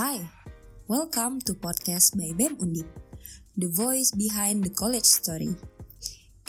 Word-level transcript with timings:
Hi, 0.00 0.24
welcome 0.88 1.44
to 1.44 1.52
podcast 1.52 2.16
by 2.16 2.32
BEM 2.32 2.56
Undip, 2.56 2.88
the 3.52 3.68
voice 3.68 4.08
behind 4.16 4.64
the 4.64 4.72
college 4.72 5.04
story. 5.04 5.52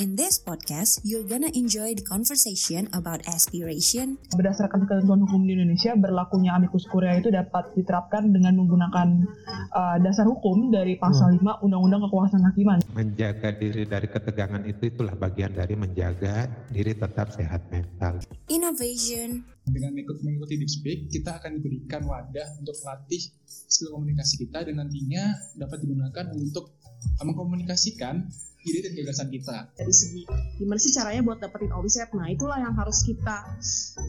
In 0.02 0.18
this 0.18 0.42
podcast, 0.42 1.06
you're 1.06 1.22
gonna 1.22 1.54
enjoy 1.54 1.94
the 1.94 2.02
conversation 2.02 2.90
about 2.90 3.22
aspiration. 3.30 4.18
Berdasarkan 4.34 4.90
ketentuan 4.90 5.22
hukum 5.30 5.46
di 5.46 5.54
Indonesia, 5.54 5.94
berlakunya 5.94 6.58
amicus 6.58 6.90
curiae 6.90 7.22
itu 7.22 7.30
dapat 7.30 7.70
diterapkan 7.78 8.34
dengan 8.34 8.58
menggunakan 8.58 9.30
uh, 9.70 10.02
dasar 10.02 10.26
hukum 10.26 10.74
dari 10.74 10.98
pasal 10.98 11.38
hmm. 11.38 11.46
5 11.46 11.66
Undang-Undang 11.70 12.02
Kekuasaan 12.10 12.42
Hakiman. 12.50 12.82
Menjaga 12.98 13.54
diri 13.54 13.86
dari 13.86 14.10
ketegangan 14.10 14.66
itu 14.66 14.90
itulah 14.90 15.14
bagian 15.14 15.54
dari 15.54 15.78
menjaga 15.78 16.50
diri 16.74 16.98
tetap 16.98 17.30
sehat 17.38 17.70
mental. 17.70 18.26
Innovation. 18.50 19.46
Dengan 19.70 19.94
mengikuti 20.02 20.58
Deep 20.58 20.72
Speak, 20.74 21.00
kita 21.14 21.38
akan 21.38 21.62
diberikan 21.62 22.10
wadah 22.10 22.58
untuk 22.58 22.74
melatih 22.82 23.22
skill 23.46 23.94
komunikasi 23.94 24.50
kita 24.50 24.66
dan 24.66 24.82
nantinya 24.82 25.38
dapat 25.62 25.86
digunakan 25.86 26.26
untuk 26.34 26.74
mengkomunikasikan 27.22 28.26
ide 28.62 28.80
dan 28.86 28.94
gagasan 28.94 29.28
kita. 29.34 29.58
Dari 29.74 29.94
segi 29.94 30.22
gimana 30.62 30.78
sih 30.78 30.94
caranya 30.94 31.22
buat 31.26 31.40
dapetin 31.42 31.74
omset? 31.74 32.10
Nah 32.14 32.30
itulah 32.30 32.62
yang 32.62 32.78
harus 32.78 33.02
kita 33.02 33.58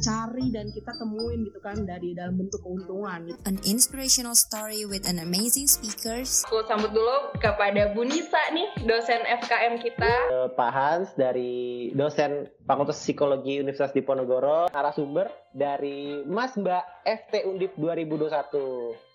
cari 0.05 0.52
dan 0.52 0.69
kita 0.69 0.92
temuin 1.01 1.48
gitu 1.48 1.59
kan 1.65 1.80
dari 1.88 2.12
dalam 2.12 2.37
bentuk 2.37 2.61
keuntungan. 2.61 3.33
An 3.48 3.56
inspirational 3.65 4.37
story 4.37 4.84
with 4.84 5.09
an 5.09 5.16
amazing 5.16 5.65
speakers. 5.65 6.45
Aku 6.52 6.65
sambut 6.69 6.92
dulu 6.92 7.33
kepada 7.41 7.97
Bu 7.97 8.05
Nisa 8.05 8.41
nih, 8.53 8.69
dosen 8.84 9.25
FKM 9.25 9.81
kita. 9.81 10.12
Uh, 10.28 10.48
Pak 10.53 10.70
Hans 10.72 11.09
dari 11.16 11.91
dosen 11.97 12.53
Fakultas 12.69 13.00
Psikologi 13.00 13.61
Universitas 13.61 13.97
Diponegoro, 13.97 14.69
narasumber 14.69 15.33
dari 15.56 16.20
Mas 16.28 16.53
Mbak 16.56 16.84
FT 17.09 17.48
Undip 17.48 17.72
2021. 17.81 19.12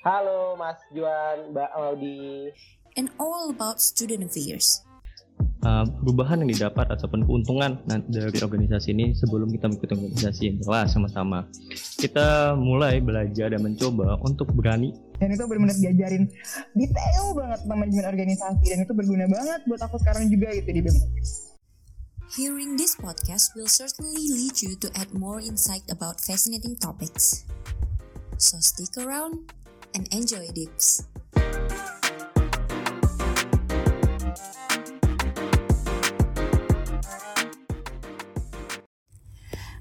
Halo 0.00 0.56
Mas 0.56 0.80
Juan, 0.96 1.52
Mbak 1.52 1.70
Audi 1.76 2.48
and 3.00 3.08
all 3.16 3.48
about 3.48 3.80
student 3.80 4.28
affairs. 4.28 4.84
Uh, 5.64 5.84
perubahan 6.04 6.40
yang 6.44 6.52
didapat 6.52 6.88
ataupun 6.88 7.24
keuntungan 7.24 7.80
dari 8.08 8.40
organisasi 8.40 8.96
ini 8.96 9.12
sebelum 9.16 9.48
kita 9.48 9.68
mengikuti 9.68 9.92
organisasi 9.96 10.42
yang 10.52 10.56
jelas 10.60 10.88
sama-sama. 10.92 11.48
Kita 11.96 12.56
mulai 12.56 13.00
belajar 13.00 13.52
dan 13.52 13.64
mencoba 13.64 14.20
untuk 14.24 14.52
berani. 14.52 14.92
Dan 15.16 15.32
itu 15.36 15.44
benar-benar 15.44 15.76
diajarin 15.80 16.28
detail 16.76 17.24
banget 17.36 17.60
manajemen 17.68 18.08
organisasi 18.08 18.64
dan 18.72 18.78
itu 18.84 18.92
berguna 18.92 19.28
banget 19.28 19.60
buat 19.68 19.80
aku 19.84 20.00
sekarang 20.00 20.32
juga 20.32 20.52
gitu 20.56 20.68
di 20.72 20.80
BEM. 20.84 20.96
Hearing 22.36 22.80
this 22.80 22.96
podcast 22.96 23.52
will 23.52 23.68
certainly 23.68 24.32
lead 24.32 24.56
you 24.64 24.80
to 24.80 24.88
add 24.96 25.12
more 25.12 25.44
insight 25.44 25.84
about 25.92 26.24
fascinating 26.24 26.76
topics. 26.80 27.44
So 28.40 28.56
stick 28.64 28.96
around 28.96 29.52
and 29.92 30.08
enjoy 30.08 30.48
Dips. 30.56 31.04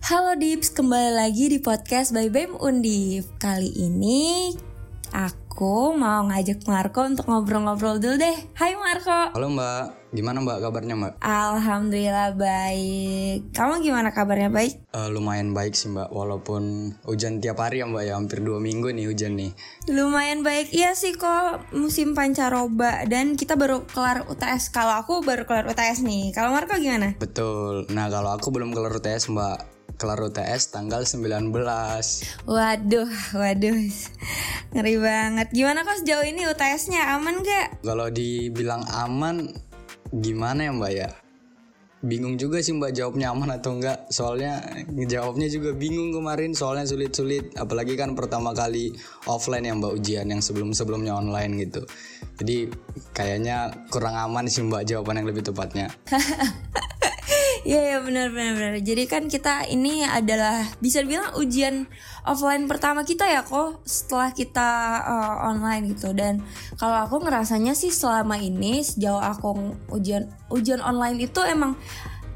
Halo 0.09 0.33
Dips, 0.33 0.73
kembali 0.73 1.21
lagi 1.21 1.53
di 1.53 1.61
podcast 1.61 2.17
by 2.17 2.33
BEM 2.33 2.57
Undip. 2.57 3.29
Kali 3.37 3.69
ini 3.77 4.49
aku 5.13 5.93
mau 5.93 6.25
ngajak 6.25 6.65
Marco 6.65 7.05
untuk 7.05 7.29
ngobrol-ngobrol 7.29 8.01
dulu 8.01 8.17
deh. 8.17 8.33
Hai 8.57 8.73
Marco. 8.73 9.37
Halo 9.37 9.53
Mbak, 9.53 10.09
gimana 10.17 10.41
Mbak 10.41 10.57
kabarnya 10.65 10.97
Mbak? 10.97 11.13
Alhamdulillah 11.21 12.33
baik. 12.33 13.53
Kamu 13.53 13.85
gimana 13.85 14.09
kabarnya 14.09 14.49
baik? 14.49 14.81
Uh, 14.97 15.13
lumayan 15.13 15.53
baik 15.53 15.77
sih 15.77 15.93
Mbak, 15.93 16.09
walaupun 16.09 16.89
hujan 17.05 17.37
tiap 17.37 17.61
hari 17.61 17.85
ya 17.85 17.85
Mbak 17.85 18.03
ya. 18.09 18.17
Hampir 18.17 18.41
dua 18.41 18.57
minggu 18.57 18.89
nih 18.89 19.05
hujan 19.13 19.37
nih. 19.37 19.53
Lumayan 19.93 20.41
baik, 20.41 20.73
iya 20.73 20.97
sih 20.97 21.13
kok 21.21 21.69
musim 21.77 22.17
pancaroba. 22.17 23.05
Dan 23.05 23.37
kita 23.37 23.53
baru 23.53 23.85
kelar 23.85 24.25
UTS 24.25 24.73
Kalau 24.73 25.05
aku 25.05 25.21
baru 25.21 25.45
kelar 25.45 25.69
UTS 25.69 26.01
nih. 26.01 26.33
Kalau 26.33 26.49
Marco 26.49 26.81
gimana? 26.81 27.13
Betul, 27.21 27.85
nah 27.93 28.09
kalau 28.09 28.33
aku 28.33 28.49
belum 28.49 28.73
kelar 28.73 28.89
UTS 28.97 29.29
Mbak 29.29 29.77
kelar 29.99 30.23
UTS 30.23 30.71
tanggal 30.71 31.03
19 31.03 31.51
Waduh, 32.47 33.11
waduh. 33.35 33.77
Ngeri 34.71 34.95
banget. 34.95 35.47
Gimana 35.51 35.83
kok 35.83 35.99
sejauh 35.99 36.23
ini 36.23 36.47
UTS-nya 36.47 37.19
aman 37.19 37.43
gak? 37.43 37.83
Kalau 37.83 38.07
dibilang 38.07 38.87
aman 38.87 39.51
Gimana 40.09 40.65
ya 40.65 40.71
mbak 40.73 40.93
ya? 40.95 41.09
Bingung 41.99 42.39
juga 42.39 42.63
sih 42.63 42.73
mbak 42.73 42.95
jawabnya 42.95 43.29
aman 43.35 43.59
atau 43.59 43.77
enggak 43.77 44.07
Soalnya 44.09 44.63
jawabnya 45.05 45.51
juga 45.51 45.75
bingung 45.75 46.15
kemarin 46.15 46.55
Soalnya 46.55 46.87
sulit-sulit. 46.87 47.53
Apalagi 47.59 47.99
kan 47.99 48.15
pertama 48.15 48.55
kali 48.55 48.95
offline 49.27 49.67
ya 49.67 49.75
mbak 49.75 49.99
ujian 49.99 50.31
Yang 50.31 50.49
sebelum-sebelumnya 50.49 51.13
online 51.13 51.59
gitu. 51.67 51.83
Jadi 52.39 52.71
kayaknya 53.11 53.85
kurang 53.91 54.15
aman 54.15 54.47
sih 54.47 54.63
mbak 54.63 54.87
jawaban 54.87 55.19
yang 55.21 55.27
lebih 55.27 55.43
tepatnya 55.43 55.91
Iya 57.67 57.81
ya 57.95 57.97
benar 57.99 58.31
benar 58.31 58.53
benar. 58.55 58.73
Jadi 58.79 59.03
kan 59.09 59.27
kita 59.27 59.67
ini 59.67 60.07
adalah 60.07 60.63
bisa 60.79 61.03
dibilang 61.03 61.35
ujian 61.35 61.91
offline 62.23 62.67
pertama 62.71 63.03
kita 63.03 63.27
ya 63.27 63.43
kok 63.43 63.83
setelah 63.83 64.31
kita 64.31 64.69
uh, 65.03 65.35
online 65.51 65.91
gitu 65.91 66.15
dan 66.15 66.39
kalau 66.79 67.03
aku 67.03 67.19
ngerasanya 67.23 67.75
sih 67.75 67.91
selama 67.91 68.39
ini 68.39 68.83
sejauh 68.85 69.19
aku 69.19 69.75
ujian 69.91 70.29
ujian 70.53 70.79
online 70.79 71.19
itu 71.19 71.41
emang 71.43 71.75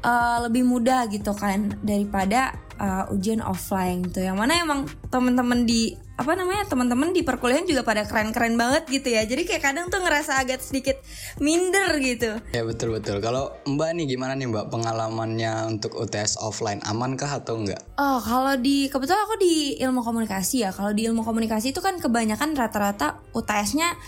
uh, 0.04 0.38
lebih 0.46 0.62
mudah 0.68 1.08
gitu 1.08 1.32
kan 1.32 1.74
daripada 1.80 2.54
uh, 2.78 3.10
ujian 3.10 3.40
offline 3.40 4.04
gitu. 4.06 4.22
Yang 4.22 4.36
mana 4.38 4.52
emang 4.60 4.80
temen-temen 5.08 5.64
di 5.64 5.96
apa 6.14 6.38
namanya 6.38 6.62
teman-teman 6.70 7.10
di 7.10 7.26
perkuliahan 7.26 7.66
juga 7.66 7.82
pada 7.82 8.06
keren-keren 8.06 8.54
banget 8.54 8.86
gitu 8.86 9.10
ya. 9.10 9.26
Jadi 9.26 9.42
kayak 9.50 9.62
kadang 9.66 9.90
tuh 9.90 9.98
ngerasa 9.98 10.38
agak 10.38 10.62
sedikit 10.62 10.94
minder 11.42 11.90
gitu. 11.98 12.38
Ya 12.54 12.62
betul 12.62 12.94
betul. 12.94 13.18
Kalau 13.18 13.50
mbak 13.66 13.98
nih 13.98 14.14
gimana 14.14 14.38
nih 14.38 14.46
mbak? 14.46 14.70
Pengalamannya 14.70 15.74
untuk 15.74 15.98
UTS 15.98 16.38
offline 16.38 16.78
amankah 16.86 17.42
atau 17.42 17.58
enggak? 17.58 17.82
Oh 17.98 18.22
kalau 18.22 18.54
di 18.54 18.86
kebetulan 18.86 19.26
aku 19.26 19.42
di 19.42 19.74
ilmu 19.82 20.06
komunikasi 20.06 20.62
ya. 20.62 20.70
Kalau 20.70 20.94
di 20.94 21.02
ilmu 21.10 21.26
komunikasi 21.26 21.74
itu 21.74 21.82
kan 21.82 21.98
kebanyakan 21.98 22.54
rata-rata 22.54 23.18
UTS-nya 23.34 23.98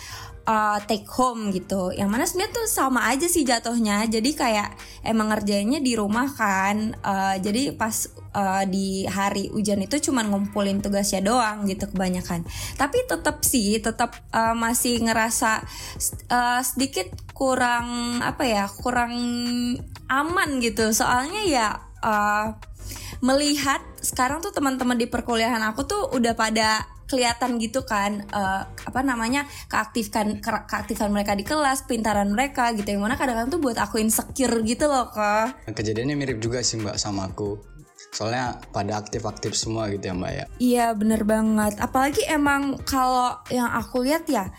uh, 0.47 0.79
take 0.87 1.05
home 1.11 1.51
gitu. 1.53 1.93
Yang 1.93 2.09
mana 2.09 2.25
sebenarnya 2.25 2.55
tuh 2.55 2.67
sama 2.71 3.11
aja 3.11 3.27
sih 3.27 3.43
jatuhnya. 3.43 4.07
Jadi 4.07 4.31
kayak 4.33 4.73
emang 5.03 5.35
ngerjainnya 5.35 5.83
di 5.83 5.93
rumah 5.99 6.31
kan. 6.33 6.95
Uh, 7.03 7.37
jadi 7.43 7.75
pas 7.75 8.09
uh, 8.33 8.65
di 8.65 9.05
hari 9.05 9.51
hujan 9.51 9.83
itu 9.83 9.99
cuman 10.09 10.31
ngumpulin 10.31 10.81
tugasnya 10.81 11.21
doang 11.21 11.67
gitu 11.67 11.91
kebanyakan. 11.91 12.47
Tapi 12.79 13.05
tetap 13.05 13.43
sih 13.43 13.83
tetap 13.83 14.15
uh, 14.33 14.55
masih 14.55 15.03
ngerasa 15.03 15.67
uh, 16.31 16.61
sedikit 16.63 17.11
kurang 17.37 18.19
apa 18.23 18.47
ya 18.47 18.65
kurang 18.71 19.13
aman 20.07 20.49
gitu. 20.63 20.95
Soalnya 20.95 21.43
ya 21.45 21.69
uh, 22.01 22.57
melihat 23.25 23.83
sekarang 23.99 24.45
tuh 24.45 24.55
teman-teman 24.55 24.95
di 24.95 25.11
perkuliahan 25.11 25.61
aku 25.67 25.83
tuh 25.89 26.03
udah 26.15 26.37
pada 26.39 26.96
kelihatan 27.07 27.59
gitu 27.63 27.87
kan 27.87 28.27
uh, 28.35 28.67
apa 28.67 29.01
namanya 29.03 29.47
keaktifkan 29.71 30.43
ke 30.43 30.51
keaktifan 30.67 31.15
mereka 31.15 31.39
di 31.39 31.47
kelas 31.47 31.87
pintaran 31.87 32.31
mereka 32.35 32.75
gitu. 32.75 32.99
Yang 32.99 33.03
mana 33.03 33.15
kadang-kadang 33.15 33.51
tuh 33.51 33.63
buat 33.63 33.79
aku 33.79 34.03
insecure 34.03 34.63
gitu 34.67 34.91
loh 34.91 35.09
kak. 35.11 35.67
Kejadiannya 35.71 36.15
mirip 36.19 36.39
juga 36.43 36.61
sih 36.61 36.79
mbak 36.83 36.99
sama 36.99 37.31
aku. 37.31 37.59
Soalnya 38.13 38.61
pada 38.73 39.01
aktif-aktif 39.01 39.57
semua 39.57 39.89
gitu 39.89 40.11
ya 40.11 40.15
mbak 40.15 40.33
ya. 40.33 40.45
Iya 40.59 40.87
bener 40.99 41.23
banget. 41.23 41.79
Apalagi 41.79 42.23
emang 42.27 42.79
kalau 42.85 43.39
yang 43.49 43.71
aku 43.71 44.03
lihat 44.05 44.27
ya 44.27 44.51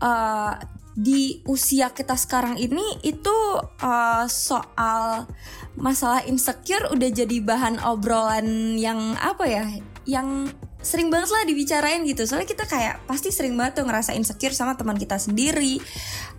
uh, 0.00 0.54
di 0.96 1.44
usia 1.44 1.92
kita 1.92 2.16
sekarang 2.16 2.56
ini 2.56 3.04
itu 3.04 3.36
uh, 3.84 4.24
soal 4.32 5.28
masalah 5.76 6.24
insecure 6.24 6.88
udah 6.88 7.12
jadi 7.12 7.36
bahan 7.44 7.84
obrolan 7.84 8.80
yang 8.80 9.12
apa 9.20 9.44
ya 9.44 9.64
yang 10.08 10.48
sering 10.86 11.10
banget 11.10 11.34
lah 11.34 11.42
dibicarain 11.42 12.06
gitu. 12.06 12.22
Soalnya 12.22 12.46
kita 12.46 12.64
kayak 12.70 13.02
pasti 13.10 13.34
sering 13.34 13.58
banget 13.58 13.82
tuh 13.82 13.84
ngerasa 13.90 14.14
insecure 14.14 14.54
sama 14.54 14.78
teman 14.78 14.94
kita 14.94 15.18
sendiri. 15.18 15.82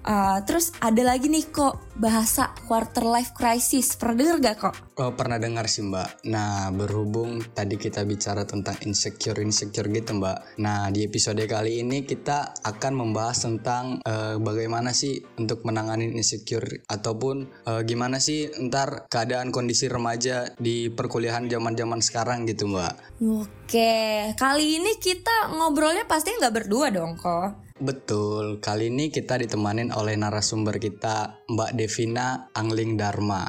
Uh, 0.07 0.39
terus 0.47 0.71
ada 0.79 1.03
lagi 1.03 1.27
nih 1.27 1.51
kok 1.51 1.86
bahasa 1.97 2.53
quarter 2.69 3.01
life 3.01 3.33
crisis 3.33 3.97
pernah 3.97 4.21
denger 4.21 4.37
gak 4.37 4.57
kok? 4.61 4.75
Oh 5.01 5.17
pernah 5.17 5.41
dengar 5.41 5.65
sih 5.65 5.81
mbak 5.81 6.29
nah 6.29 6.69
berhubung 6.69 7.41
tadi 7.53 7.77
kita 7.77 8.05
bicara 8.05 8.45
tentang 8.45 8.77
insecure 8.85 9.41
insecure 9.41 9.89
gitu 9.89 10.17
mbak 10.17 10.61
nah 10.61 10.93
di 10.93 11.05
episode 11.09 11.41
kali 11.49 11.81
ini 11.81 12.05
kita 12.05 12.53
akan 12.61 12.93
membahas 12.93 13.49
tentang 13.49 13.97
uh, 14.05 14.37
bagaimana 14.37 14.93
sih 14.93 15.21
untuk 15.41 15.65
menangani 15.65 16.13
insecure 16.13 16.85
ataupun 16.85 17.49
uh, 17.65 17.81
gimana 17.81 18.21
sih 18.21 18.49
ntar 18.69 19.09
keadaan 19.09 19.49
kondisi 19.49 19.89
remaja 19.89 20.53
di 20.61 20.93
perkuliahan 20.93 21.49
zaman 21.49 21.73
zaman 21.73 22.01
sekarang 22.01 22.45
gitu 22.45 22.69
mbak 22.69 22.93
Oke, 23.17 24.31
kali 24.37 24.77
ini 24.77 24.95
kita 25.01 25.51
ngobrolnya 25.51 26.05
pasti 26.05 26.31
nggak 26.37 26.53
berdua 26.53 26.87
dong 26.93 27.19
kok. 27.19 27.66
Betul, 27.77 28.57
kali 28.57 28.89
ini 28.89 29.13
kita 29.13 29.37
ditemanin 29.37 29.93
oleh 29.93 30.17
narasumber 30.17 30.81
kita 30.81 31.45
Mbak 31.45 31.77
Devina 31.77 32.49
Angling 32.57 32.97
Dharma. 32.97 33.45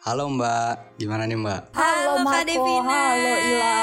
Halo 0.00 0.32
Mbak, 0.32 0.96
gimana 0.96 1.28
nih 1.28 1.36
Mbak? 1.36 1.76
Halo, 1.76 2.16
Kak 2.16 2.24
Marco, 2.24 2.48
Devina. 2.48 2.88
halo 2.88 3.32
Ila. 3.36 3.80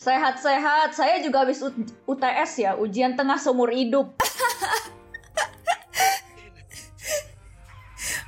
Sehat-sehat. 0.00 0.96
Saya 0.96 1.20
juga 1.20 1.44
habis 1.44 1.60
UTS 2.08 2.52
ya, 2.64 2.80
ujian 2.80 3.12
tengah 3.12 3.36
seumur 3.36 3.68
hidup. 3.76 4.16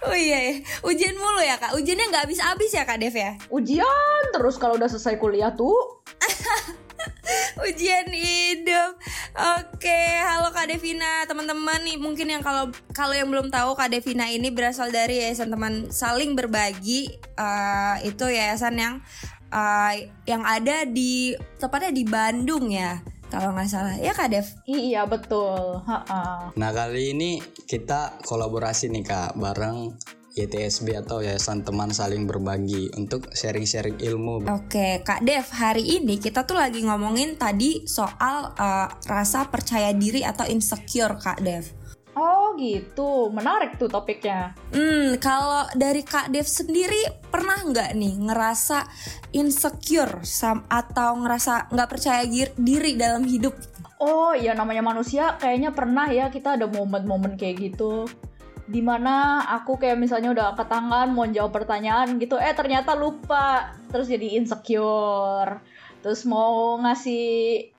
Oh 0.09 0.15
iya, 0.15 0.39
ya. 0.41 0.53
ujian 0.87 1.19
mulu 1.19 1.43
ya 1.43 1.59
kak. 1.59 1.75
Ujiannya 1.75 2.07
nggak 2.09 2.25
habis-habis 2.31 2.71
ya 2.71 2.87
kak 2.87 3.03
Dev 3.03 3.13
ya. 3.13 3.35
Ujian 3.51 4.23
terus 4.31 4.55
kalau 4.57 4.79
udah 4.79 4.87
selesai 4.87 5.19
kuliah 5.19 5.53
tuh. 5.53 5.98
Ujian 7.67 8.09
hidup. 8.11 8.99
Oke, 9.59 10.01
halo 10.25 10.51
Kak 10.51 10.71
Devina, 10.71 11.25
teman-teman 11.27 11.83
nih 11.87 11.99
mungkin 11.99 12.27
yang 12.31 12.43
kalau 12.43 12.71
kalau 12.91 13.15
yang 13.15 13.31
belum 13.31 13.51
tahu 13.51 13.75
Kak 13.79 13.93
Devina 13.93 14.27
ini 14.31 14.51
berasal 14.51 14.91
dari 14.91 15.23
Yayasan 15.23 15.51
Teman 15.53 15.91
Saling 15.91 16.35
Berbagi. 16.35 17.11
Eh, 17.39 17.97
itu 18.07 18.25
yayasan 18.27 18.75
yang 18.79 18.95
eh, 19.51 20.11
yang 20.27 20.43
ada 20.43 20.85
di 20.89 21.35
tepatnya 21.59 21.93
di 21.95 22.05
Bandung 22.07 22.71
ya. 22.71 22.99
Kalau 23.29 23.53
nggak 23.53 23.69
salah 23.69 23.95
ya 24.01 24.17
Kak 24.17 24.33
Dev. 24.33 24.47
Iya 24.65 25.05
betul. 25.05 25.85
Ha-ha. 25.85 26.49
Nah 26.57 26.71
kali 26.73 27.13
ini 27.13 27.37
kita 27.69 28.25
kolaborasi 28.25 28.89
nih 28.89 29.05
kak 29.05 29.37
bareng 29.37 29.93
YTSB 30.39 30.95
atau 31.03 31.19
Yayasan 31.19 31.67
Teman 31.67 31.91
Saling 31.91 32.23
Berbagi 32.31 32.95
untuk 32.95 33.27
sharing-sharing 33.35 33.99
ilmu. 33.99 34.47
Oke, 34.47 35.03
Kak 35.03 35.27
Dev, 35.27 35.51
hari 35.51 35.99
ini 35.99 36.23
kita 36.23 36.47
tuh 36.47 36.55
lagi 36.55 36.87
ngomongin 36.87 37.35
tadi 37.35 37.83
soal 37.91 38.55
eh, 38.55 38.89
rasa 39.11 39.51
percaya 39.51 39.91
diri 39.91 40.23
atau 40.23 40.47
insecure 40.47 41.19
Kak 41.19 41.43
Dev. 41.43 41.67
Oh 42.19 42.55
gitu, 42.59 43.31
menarik 43.31 43.79
tuh 43.79 43.87
topiknya. 43.87 44.55
Hmm, 44.75 45.19
kalau 45.23 45.71
dari 45.75 46.03
Kak 46.03 46.35
Dev 46.35 46.47
sendiri 46.47 47.07
pernah 47.31 47.63
nggak 47.63 47.95
nih 47.95 48.15
ngerasa 48.27 48.87
insecure 49.35 50.27
sam 50.27 50.67
atau 50.67 51.15
ngerasa 51.23 51.71
nggak 51.71 51.91
percaya 51.91 52.27
diri 52.59 52.99
dalam 52.99 53.23
hidup? 53.23 53.55
Oh 54.03 54.35
iya 54.35 54.55
namanya 54.55 54.83
manusia 54.83 55.39
kayaknya 55.39 55.71
pernah 55.71 56.11
ya 56.11 56.31
kita 56.31 56.59
ada 56.59 56.67
momen-momen 56.67 57.35
kayak 57.39 57.71
gitu 57.71 58.07
Di 58.69 58.85
mana 58.85 59.49
aku 59.49 59.81
kayak 59.81 59.97
misalnya 59.97 60.31
udah 60.37 60.45
angkat 60.53 60.69
tangan 60.69 61.09
mau 61.17 61.25
jawab 61.25 61.57
pertanyaan 61.57 62.21
gitu 62.21 62.37
Eh 62.37 62.53
ternyata 62.53 62.93
lupa. 62.93 63.73
Terus 63.89 64.13
jadi 64.13 64.37
insecure. 64.37 65.65
Terus 66.05 66.29
mau 66.29 66.77
ngasih 66.85 67.25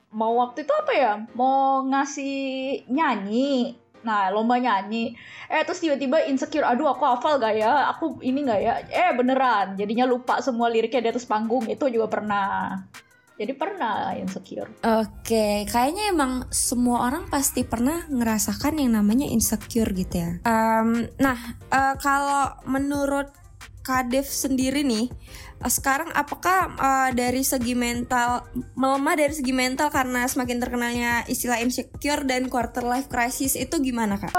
Mau 0.10 0.42
waktu 0.42 0.66
itu 0.66 0.74
apa 0.74 0.92
ya? 0.98 1.14
Mau 1.38 1.86
ngasih 1.86 2.38
nyanyi. 2.90 3.78
Nah 4.02 4.34
lomba 4.34 4.58
nyanyi. 4.58 5.14
Eh 5.46 5.62
terus 5.62 5.86
tiba-tiba 5.86 6.26
insecure 6.26 6.66
Aduh 6.66 6.90
aku 6.90 7.06
hafal 7.06 7.38
gak 7.38 7.54
ya? 7.54 7.94
Aku 7.94 8.18
ini 8.26 8.42
gak 8.42 8.62
ya? 8.62 8.74
Eh 8.90 9.14
beneran. 9.14 9.78
Jadinya 9.78 10.10
lupa 10.10 10.42
semua 10.42 10.66
liriknya 10.74 11.06
di 11.06 11.10
atas 11.14 11.30
panggung. 11.30 11.70
Itu 11.70 11.86
juga 11.94 12.10
pernah 12.10 12.74
Jadi 13.40 13.56
pernah 13.56 14.12
insecure 14.20 14.68
Oke, 14.84 15.64
kayaknya 15.64 16.12
emang 16.12 16.52
semua 16.52 17.08
orang 17.08 17.32
pasti 17.32 17.64
pernah 17.64 18.04
ngerasakan 18.12 18.84
yang 18.84 19.00
namanya 19.00 19.32
insecure 19.32 19.88
gitu 19.96 20.20
ya. 20.20 20.32
Em, 20.44 21.08
nah, 21.16 21.40
eh, 21.72 21.96
kalau 22.04 22.52
menurut 22.68 23.32
Kak 23.80 24.12
Dev 24.12 24.28
sendiri 24.28 24.84
nih, 24.84 25.08
eh, 25.64 25.72
sekarang 25.72 26.12
apakah 26.12 26.76
eh, 26.76 27.10
dari 27.16 27.40
segi 27.48 27.80
mental 27.80 28.44
melemah 28.76 29.16
dari 29.16 29.32
segi 29.32 29.56
mental 29.56 29.88
karena 29.88 30.28
semakin 30.28 30.60
terkenalnya 30.60 31.24
istilah 31.32 31.64
insecure 31.64 32.28
dan 32.28 32.52
quarter 32.52 32.84
life 32.84 33.08
crisis 33.08 33.56
itu 33.56 33.80
gimana 33.80 34.20
kak? 34.20 34.36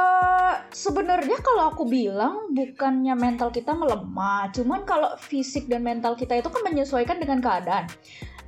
sebenarnya 0.70 1.38
kalau 1.43 1.70
aku 1.70 1.87
bilang 1.87 2.50
bukannya 2.55 3.14
mental 3.19 3.50
kita 3.50 3.75
melemah, 3.75 4.50
cuman 4.55 4.87
kalau 4.87 5.14
fisik 5.19 5.67
dan 5.67 5.82
mental 5.82 6.14
kita 6.14 6.38
itu 6.38 6.46
kan 6.50 6.62
menyesuaikan 6.67 7.19
dengan 7.19 7.43
keadaan. 7.43 7.87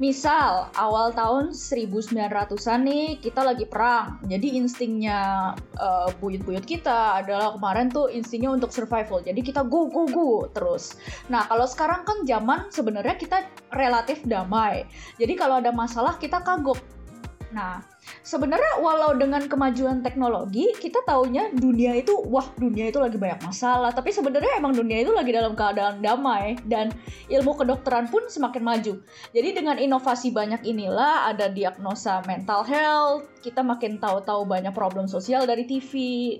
Misal 0.02 0.66
awal 0.74 1.14
tahun 1.14 1.54
1900-an 1.54 2.80
nih 2.82 3.22
kita 3.22 3.38
lagi 3.46 3.70
perang. 3.70 4.18
Jadi 4.26 4.58
instingnya 4.58 5.54
eh, 5.78 6.10
buyut-buyut 6.18 6.66
kita 6.66 7.22
adalah 7.22 7.54
kemarin 7.54 7.86
tuh 7.86 8.10
instingnya 8.10 8.50
untuk 8.50 8.74
survival. 8.74 9.22
Jadi 9.22 9.38
kita 9.46 9.62
go 9.62 9.86
go 9.86 10.10
go 10.10 10.50
terus. 10.50 10.98
Nah, 11.30 11.46
kalau 11.46 11.70
sekarang 11.70 12.02
kan 12.02 12.26
zaman 12.26 12.66
sebenarnya 12.74 13.14
kita 13.14 13.46
relatif 13.78 14.26
damai. 14.26 14.90
Jadi 15.22 15.38
kalau 15.38 15.62
ada 15.62 15.70
masalah 15.70 16.18
kita 16.18 16.42
kagok. 16.42 16.82
Nah, 17.54 17.91
sebenarnya 18.22 18.82
walau 18.82 19.14
dengan 19.14 19.46
kemajuan 19.46 20.02
teknologi, 20.02 20.74
kita 20.78 21.02
taunya 21.06 21.50
dunia 21.50 21.94
itu, 21.98 22.14
wah 22.26 22.46
dunia 22.58 22.90
itu 22.90 22.98
lagi 22.98 23.18
banyak 23.18 23.42
masalah. 23.42 23.90
Tapi 23.94 24.10
sebenarnya 24.10 24.58
emang 24.58 24.74
dunia 24.74 25.02
itu 25.02 25.10
lagi 25.14 25.30
dalam 25.30 25.54
keadaan 25.54 26.02
damai 26.02 26.58
dan 26.66 26.90
ilmu 27.30 27.54
kedokteran 27.58 28.10
pun 28.10 28.26
semakin 28.26 28.62
maju. 28.62 28.94
Jadi 29.34 29.48
dengan 29.54 29.76
inovasi 29.78 30.34
banyak 30.34 30.66
inilah 30.66 31.30
ada 31.30 31.50
diagnosa 31.50 32.22
mental 32.26 32.66
health, 32.66 33.26
kita 33.42 33.62
makin 33.62 33.98
tahu-tahu 33.98 34.46
banyak 34.46 34.74
problem 34.74 35.10
sosial 35.10 35.46
dari 35.46 35.66
TV 35.66 35.92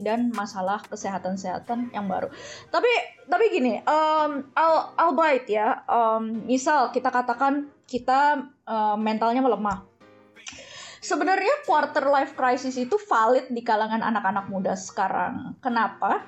dan 0.03 0.31
masalah 0.35 0.82
kesehatan-kesehatan 0.87 1.91
yang 1.94 2.06
baru. 2.06 2.31
Tapi 2.70 2.91
tapi 3.26 3.44
gini, 3.55 3.79
um, 3.87 4.44
I'll 4.55 5.15
bite 5.15 5.50
ya. 5.50 5.87
Um, 5.87 6.44
misal 6.47 6.91
kita 6.91 7.08
katakan 7.08 7.70
kita 7.87 8.50
uh, 8.67 8.97
mentalnya 8.99 9.44
melemah 9.44 9.92
sebenarnya 11.02 11.66
quarter 11.66 12.06
life 12.06 12.38
crisis 12.38 12.78
itu 12.78 12.94
valid 12.96 13.50
di 13.50 13.60
kalangan 13.60 14.00
anak-anak 14.00 14.46
muda 14.49 14.78
sekarang. 14.78 15.58
Kenapa? 15.58 16.22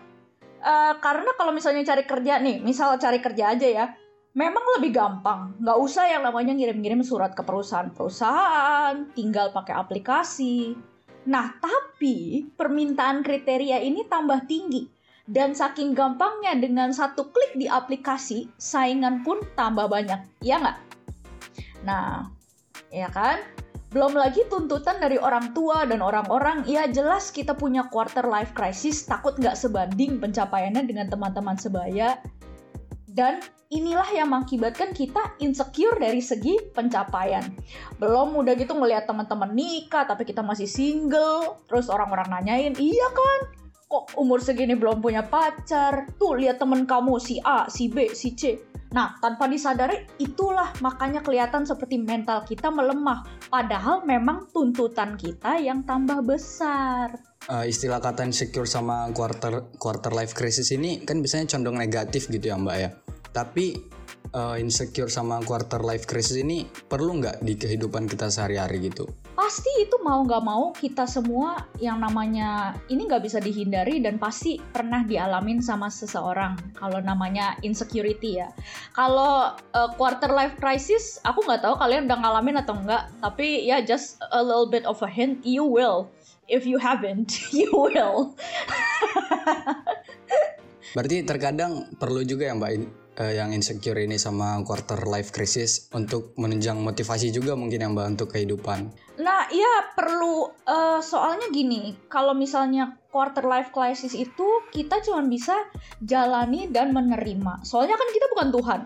Eh, 0.65 0.95
karena 0.99 1.31
kalau 1.39 1.55
misalnya 1.55 1.87
cari 1.87 2.05
kerja 2.05 2.43
nih, 2.43 2.59
misal 2.61 2.99
cari 2.99 3.23
kerja 3.23 3.55
aja 3.55 3.69
ya, 3.71 3.87
memang 4.35 4.65
lebih 4.77 4.91
gampang. 4.91 5.55
Nggak 5.63 5.79
usah 5.79 6.05
yang 6.11 6.27
namanya 6.27 6.53
ngirim-ngirim 6.53 7.07
surat 7.07 7.33
ke 7.33 7.47
perusahaan-perusahaan, 7.47 9.15
tinggal 9.15 9.55
pakai 9.55 9.75
aplikasi. 9.79 10.75
Nah, 11.25 11.57
tapi 11.57 12.49
permintaan 12.53 13.25
kriteria 13.25 13.81
ini 13.81 14.05
tambah 14.11 14.45
tinggi. 14.45 14.91
Dan 15.25 15.57
saking 15.57 15.97
gampangnya 15.97 16.53
dengan 16.53 16.93
satu 16.93 17.33
klik 17.33 17.57
di 17.57 17.65
aplikasi, 17.65 18.45
saingan 18.61 19.25
pun 19.25 19.41
tambah 19.57 19.89
banyak. 19.89 20.21
Ya 20.45 20.61
nggak? 20.61 20.79
Nah, 21.89 22.29
ya 22.93 23.09
kan? 23.09 23.41
Belum 23.95 24.19
lagi 24.19 24.43
tuntutan 24.51 24.99
dari 24.99 25.23
orang 25.23 25.55
tua 25.55 25.87
dan 25.87 26.03
orang-orang, 26.03 26.67
ya 26.67 26.91
jelas 26.91 27.31
kita 27.31 27.55
punya 27.55 27.87
quarter 27.87 28.27
life 28.27 28.51
crisis, 28.51 29.07
takut 29.07 29.39
nggak 29.39 29.55
sebanding 29.55 30.19
pencapaiannya 30.19 30.83
dengan 30.83 31.07
teman-teman 31.07 31.55
sebaya. 31.55 32.19
Dan 33.07 33.39
inilah 33.71 34.11
yang 34.11 34.35
mengakibatkan 34.35 34.91
kita 34.91 35.39
insecure 35.39 35.95
dari 36.03 36.19
segi 36.19 36.75
pencapaian. 36.75 37.47
Belum 38.03 38.35
udah 38.35 38.59
gitu 38.59 38.75
ngelihat 38.75 39.07
teman-teman 39.07 39.55
nikah, 39.55 40.11
tapi 40.11 40.27
kita 40.27 40.43
masih 40.43 40.67
single. 40.67 41.63
Terus 41.71 41.87
orang-orang 41.87 42.35
nanyain, 42.35 42.75
iya 42.75 43.09
kan? 43.15 43.64
Kok 43.95 44.19
umur 44.19 44.43
segini 44.43 44.75
belum 44.75 44.99
punya 44.99 45.23
pacar? 45.23 46.11
Tuh 46.19 46.35
lihat 46.35 46.59
temen 46.59 46.83
kamu 46.83 47.15
si 47.23 47.39
A, 47.39 47.71
si 47.71 47.87
B, 47.87 48.11
si 48.11 48.35
C. 48.35 48.59
Nah, 48.91 49.15
tanpa 49.23 49.47
disadari 49.47 50.03
itulah 50.19 50.75
makanya 50.83 51.23
kelihatan 51.23 51.63
seperti 51.63 52.03
mental 52.03 52.43
kita 52.43 52.75
melemah. 52.75 53.23
Padahal 53.47 54.03
memang 54.03 54.51
tuntutan 54.51 55.15
kita 55.15 55.63
yang 55.63 55.87
tambah 55.87 56.27
besar. 56.27 57.15
Eh, 57.47 57.71
istilah 57.71 58.03
kata 58.03 58.27
insecure 58.27 58.67
sama 58.67 59.07
quarter 59.15 59.71
quarter 59.79 60.11
life 60.11 60.35
crisis 60.35 60.75
ini 60.75 61.07
kan 61.07 61.23
biasanya 61.23 61.55
condong 61.55 61.79
negatif 61.79 62.27
gitu 62.27 62.51
ya 62.51 62.59
mbak 62.59 62.77
ya. 62.83 62.91
Tapi 63.31 63.79
eh, 64.35 64.57
insecure 64.59 65.07
sama 65.07 65.39
quarter 65.47 65.87
life 65.87 66.11
crisis 66.11 66.35
ini 66.35 66.67
perlu 66.67 67.23
nggak 67.23 67.47
di 67.47 67.55
kehidupan 67.55 68.11
kita 68.11 68.27
sehari-hari 68.27 68.91
gitu? 68.91 69.07
Pasti 69.45 69.69
itu 69.77 70.01
mau 70.01 70.25
nggak 70.25 70.41
mau 70.41 70.73
kita 70.73 71.05
semua 71.05 71.69
yang 71.77 72.01
namanya 72.01 72.81
ini 72.89 73.05
nggak 73.05 73.29
bisa 73.29 73.45
dihindari 73.45 74.01
dan 74.01 74.17
pasti 74.17 74.57
pernah 74.73 75.05
dialamin 75.05 75.61
sama 75.61 75.93
seseorang. 75.93 76.57
Kalau 76.73 76.97
namanya 77.05 77.53
insecurity 77.61 78.41
ya. 78.41 78.49
Kalau 78.97 79.53
uh, 79.53 79.91
quarter 80.01 80.33
life 80.33 80.57
crisis, 80.57 81.21
aku 81.29 81.45
nggak 81.45 81.61
tahu 81.61 81.77
kalian 81.77 82.09
udah 82.09 82.25
ngalamin 82.25 82.57
atau 82.57 82.73
enggak. 82.73 83.13
Tapi 83.21 83.69
ya 83.69 83.85
just 83.85 84.17
a 84.33 84.41
little 84.41 84.65
bit 84.65 84.89
of 84.89 84.97
a 85.05 85.11
hint, 85.13 85.45
you 85.45 85.61
will. 85.61 86.09
If 86.49 86.65
you 86.65 86.81
haven't, 86.81 87.37
you 87.53 87.69
will. 87.69 88.33
Berarti 90.97 91.21
terkadang 91.21 91.93
perlu 92.01 92.25
juga 92.25 92.49
ya 92.49 92.57
mbak 92.57 93.04
eh, 93.19 93.39
yang 93.39 93.55
insecure 93.55 93.99
ini 93.99 94.19
sama 94.19 94.59
quarter 94.67 95.07
life 95.07 95.31
crisis 95.31 95.91
untuk 95.95 96.35
menunjang 96.39 96.79
motivasi 96.83 97.31
juga 97.31 97.55
mungkin 97.55 97.83
ya 97.83 97.89
mbak 97.91 98.07
untuk 98.19 98.29
kehidupan. 98.35 98.91
Nah, 99.23 99.47
iya 99.51 99.95
perlu 99.95 100.51
eh, 100.67 101.01
soalnya 101.01 101.49
gini, 101.55 101.95
kalau 102.11 102.35
misalnya 102.35 102.99
quarter 103.15 103.47
life 103.47 103.71
crisis 103.71 104.11
itu 104.19 104.67
kita 104.75 104.99
cuma 105.07 105.23
bisa 105.23 105.55
jalani 106.03 106.67
dan 106.67 106.91
menerima. 106.91 107.63
Soalnya 107.63 107.95
kan 107.95 108.09
kita 108.11 108.27
bukan 108.35 108.49
Tuhan. 108.51 108.81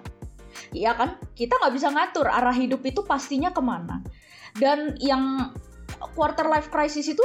Iya 0.77 0.93
kan? 0.93 1.11
Kita 1.33 1.57
nggak 1.57 1.75
bisa 1.75 1.89
ngatur 1.89 2.29
arah 2.29 2.53
hidup 2.53 2.85
itu 2.85 3.01
pastinya 3.09 3.49
ke 3.57 3.63
mana. 3.65 4.05
Dan 4.53 5.01
yang 5.01 5.55
quarter 6.13 6.45
life 6.45 6.69
crisis 6.69 7.09
itu 7.09 7.25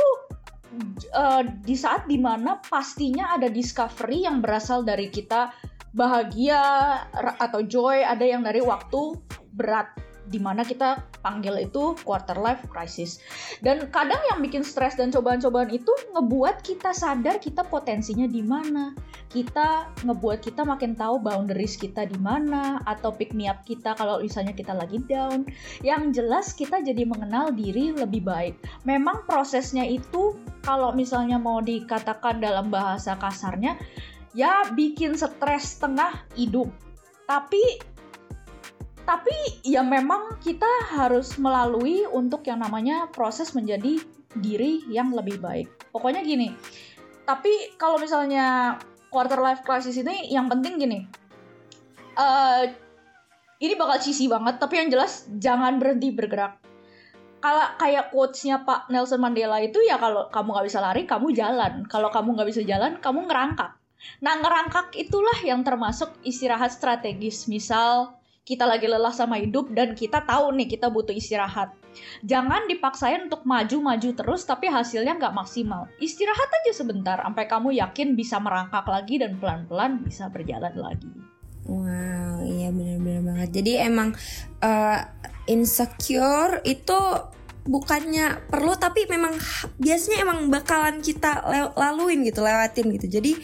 eh, 1.11 1.43
di 1.59 1.75
saat 1.75 2.07
di 2.07 2.15
mana 2.15 2.63
pastinya 2.63 3.35
ada 3.35 3.51
discovery 3.51 4.23
yang 4.23 4.39
berasal 4.39 4.87
dari 4.87 5.11
kita 5.11 5.51
bahagia 5.93 6.61
atau 7.39 7.61
joy, 7.61 8.01
ada 8.01 8.25
yang 8.25 8.41
dari 8.41 8.59
waktu 8.59 9.17
berat 9.53 9.93
di 10.27 10.39
mana 10.39 10.63
kita 10.63 11.03
panggil 11.19 11.67
itu 11.67 11.95
quarter 12.07 12.35
life 12.39 12.63
crisis. 12.71 13.19
Dan 13.59 13.91
kadang 13.91 14.19
yang 14.31 14.39
bikin 14.39 14.63
stres 14.63 14.95
dan 14.95 15.11
cobaan-cobaan 15.11 15.71
itu 15.71 15.91
ngebuat 16.15 16.63
kita 16.63 16.95
sadar 16.95 17.39
kita 17.39 17.63
potensinya 17.67 18.27
di 18.27 18.43
mana. 18.43 18.95
Kita 19.33 19.89
ngebuat 20.05 20.45
kita 20.45 20.61
makin 20.61 20.93
tahu 20.93 21.17
boundaries 21.19 21.75
kita 21.75 22.05
di 22.05 22.19
mana 22.21 22.79
atau 22.85 23.09
pick 23.09 23.33
me 23.33 23.49
up 23.49 23.65
kita 23.65 23.97
kalau 23.97 24.21
misalnya 24.21 24.53
kita 24.53 24.71
lagi 24.71 25.01
down. 25.09 25.43
Yang 25.81 26.21
jelas 26.21 26.45
kita 26.53 26.79
jadi 26.85 27.03
mengenal 27.03 27.51
diri 27.51 27.91
lebih 27.91 28.23
baik. 28.23 28.55
Memang 28.87 29.25
prosesnya 29.25 29.83
itu 29.83 30.37
kalau 30.63 30.95
misalnya 30.95 31.35
mau 31.41 31.59
dikatakan 31.59 32.39
dalam 32.39 32.71
bahasa 32.71 33.17
kasarnya 33.19 33.75
ya 34.33 34.67
bikin 34.73 35.13
stres 35.17 35.77
tengah 35.77 36.25
hidup 36.33 36.69
tapi 37.29 37.61
tapi 39.03 39.35
ya 39.67 39.83
memang 39.83 40.39
kita 40.39 40.67
harus 40.95 41.35
melalui 41.35 42.07
untuk 42.07 42.47
yang 42.47 42.63
namanya 42.63 43.11
proses 43.11 43.51
menjadi 43.51 43.99
diri 44.39 44.87
yang 44.87 45.11
lebih 45.11 45.43
baik. 45.43 45.91
Pokoknya 45.91 46.23
gini. 46.23 46.55
Tapi 47.27 47.75
kalau 47.75 47.99
misalnya 47.99 48.79
quarter 49.11 49.43
life 49.43 49.61
crisis 49.67 49.99
ini 49.99 50.31
yang 50.31 50.47
penting 50.47 50.79
gini. 50.79 50.99
eh 52.13 52.63
ini 53.63 53.73
bakal 53.79 53.95
cheesy 53.97 54.27
banget, 54.27 54.59
tapi 54.59 54.75
yang 54.75 54.91
jelas 54.91 55.25
jangan 55.39 55.79
berhenti 55.79 56.11
bergerak. 56.11 56.59
Kalau 57.39 57.75
kayak 57.79 58.11
quotes-nya 58.11 58.63
Pak 58.63 58.91
Nelson 58.91 59.19
Mandela 59.19 59.59
itu 59.59 59.79
ya 59.83 59.95
kalau 59.99 60.27
kamu 60.31 60.51
nggak 60.51 60.67
bisa 60.67 60.79
lari, 60.83 61.03
kamu 61.07 61.31
jalan. 61.31 61.83
Kalau 61.87 62.11
kamu 62.11 62.39
nggak 62.39 62.49
bisa 62.51 62.61
jalan, 62.63 62.99
kamu 62.99 63.27
ngerangkak. 63.27 63.82
Nah 64.21 64.39
ngerangkak 64.39 64.95
itulah 64.95 65.39
yang 65.43 65.61
termasuk 65.61 66.13
istirahat 66.23 66.71
strategis. 66.73 67.45
Misal 67.47 68.15
kita 68.43 68.67
lagi 68.67 68.91
lelah 68.91 69.15
sama 69.15 69.39
hidup 69.39 69.71
dan 69.71 69.95
kita 69.95 70.19
tahu 70.27 70.51
nih 70.51 70.67
kita 70.67 70.91
butuh 70.91 71.15
istirahat. 71.15 71.71
Jangan 72.27 72.67
dipaksain 72.67 73.31
untuk 73.31 73.47
maju-maju 73.47 74.09
terus 74.11 74.43
tapi 74.43 74.67
hasilnya 74.67 75.15
nggak 75.15 75.31
maksimal. 75.31 75.87
Istirahat 76.03 76.49
aja 76.51 76.71
sebentar 76.75 77.17
sampai 77.23 77.47
kamu 77.47 77.79
yakin 77.79 78.19
bisa 78.19 78.43
merangkak 78.43 78.83
lagi 78.83 79.23
dan 79.23 79.39
pelan-pelan 79.39 80.03
bisa 80.03 80.27
berjalan 80.27 80.75
lagi. 80.75 81.07
Wow, 81.63 82.43
iya 82.43 82.67
benar-benar 82.75 83.23
banget. 83.23 83.49
Jadi 83.63 83.71
emang 83.79 84.11
eh, 84.59 84.99
insecure 85.47 86.59
itu 86.67 86.99
bukannya 87.63 88.51
perlu 88.51 88.75
tapi 88.75 89.07
memang 89.07 89.39
biasanya 89.79 90.27
emang 90.27 90.51
bakalan 90.51 90.99
kita 90.99 91.47
laluin 91.79 92.27
gitu, 92.27 92.43
lewatin 92.43 92.91
gitu. 92.91 93.07
Jadi 93.07 93.39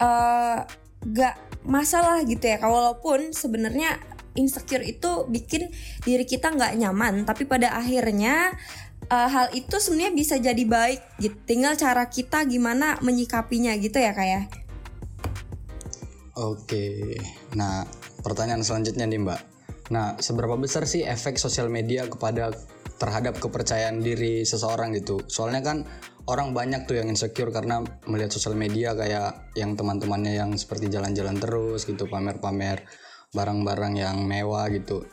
eh, 0.00 0.58
gak 1.06 1.34
masalah 1.66 2.22
gitu 2.24 2.44
ya. 2.46 2.62
Walaupun 2.62 3.34
sebenarnya 3.34 3.98
insecure 4.36 4.84
itu 4.84 5.24
bikin 5.26 5.72
diri 6.04 6.28
kita 6.28 6.52
nggak 6.52 6.76
nyaman, 6.76 7.24
tapi 7.24 7.48
pada 7.48 7.72
akhirnya 7.74 8.52
eh, 9.08 9.28
hal 9.28 9.50
itu 9.56 9.76
sebenarnya 9.80 10.12
bisa 10.12 10.34
jadi 10.36 10.64
baik 10.64 11.00
gitu. 11.20 11.36
Tinggal 11.48 11.74
cara 11.74 12.06
kita 12.06 12.44
gimana 12.44 13.00
menyikapinya 13.00 13.72
gitu 13.80 13.96
ya 13.96 14.12
kayak. 14.12 14.52
Oke, 16.36 17.16
nah 17.56 17.88
pertanyaan 18.20 18.60
selanjutnya 18.60 19.08
nih 19.08 19.24
Mbak. 19.24 19.40
Nah, 19.88 20.18
seberapa 20.18 20.58
besar 20.58 20.84
sih 20.84 21.06
efek 21.06 21.40
sosial 21.40 21.70
media 21.70 22.04
kepada 22.10 22.52
terhadap 23.00 23.38
kepercayaan 23.38 24.02
diri 24.02 24.42
seseorang 24.42 24.92
gitu? 24.98 25.22
Soalnya 25.30 25.62
kan 25.62 25.88
orang 26.26 26.50
banyak 26.50 26.90
tuh 26.90 26.98
yang 26.98 27.08
insecure 27.10 27.54
karena 27.54 27.82
melihat 28.10 28.34
sosial 28.34 28.58
media 28.58 28.92
kayak 28.98 29.54
yang 29.54 29.78
teman-temannya 29.78 30.34
yang 30.34 30.50
seperti 30.58 30.90
jalan-jalan 30.90 31.38
terus 31.38 31.86
gitu, 31.86 32.10
pamer-pamer 32.10 32.82
barang-barang 33.30 33.94
yang 33.94 34.16
mewah 34.26 34.66
gitu. 34.70 35.06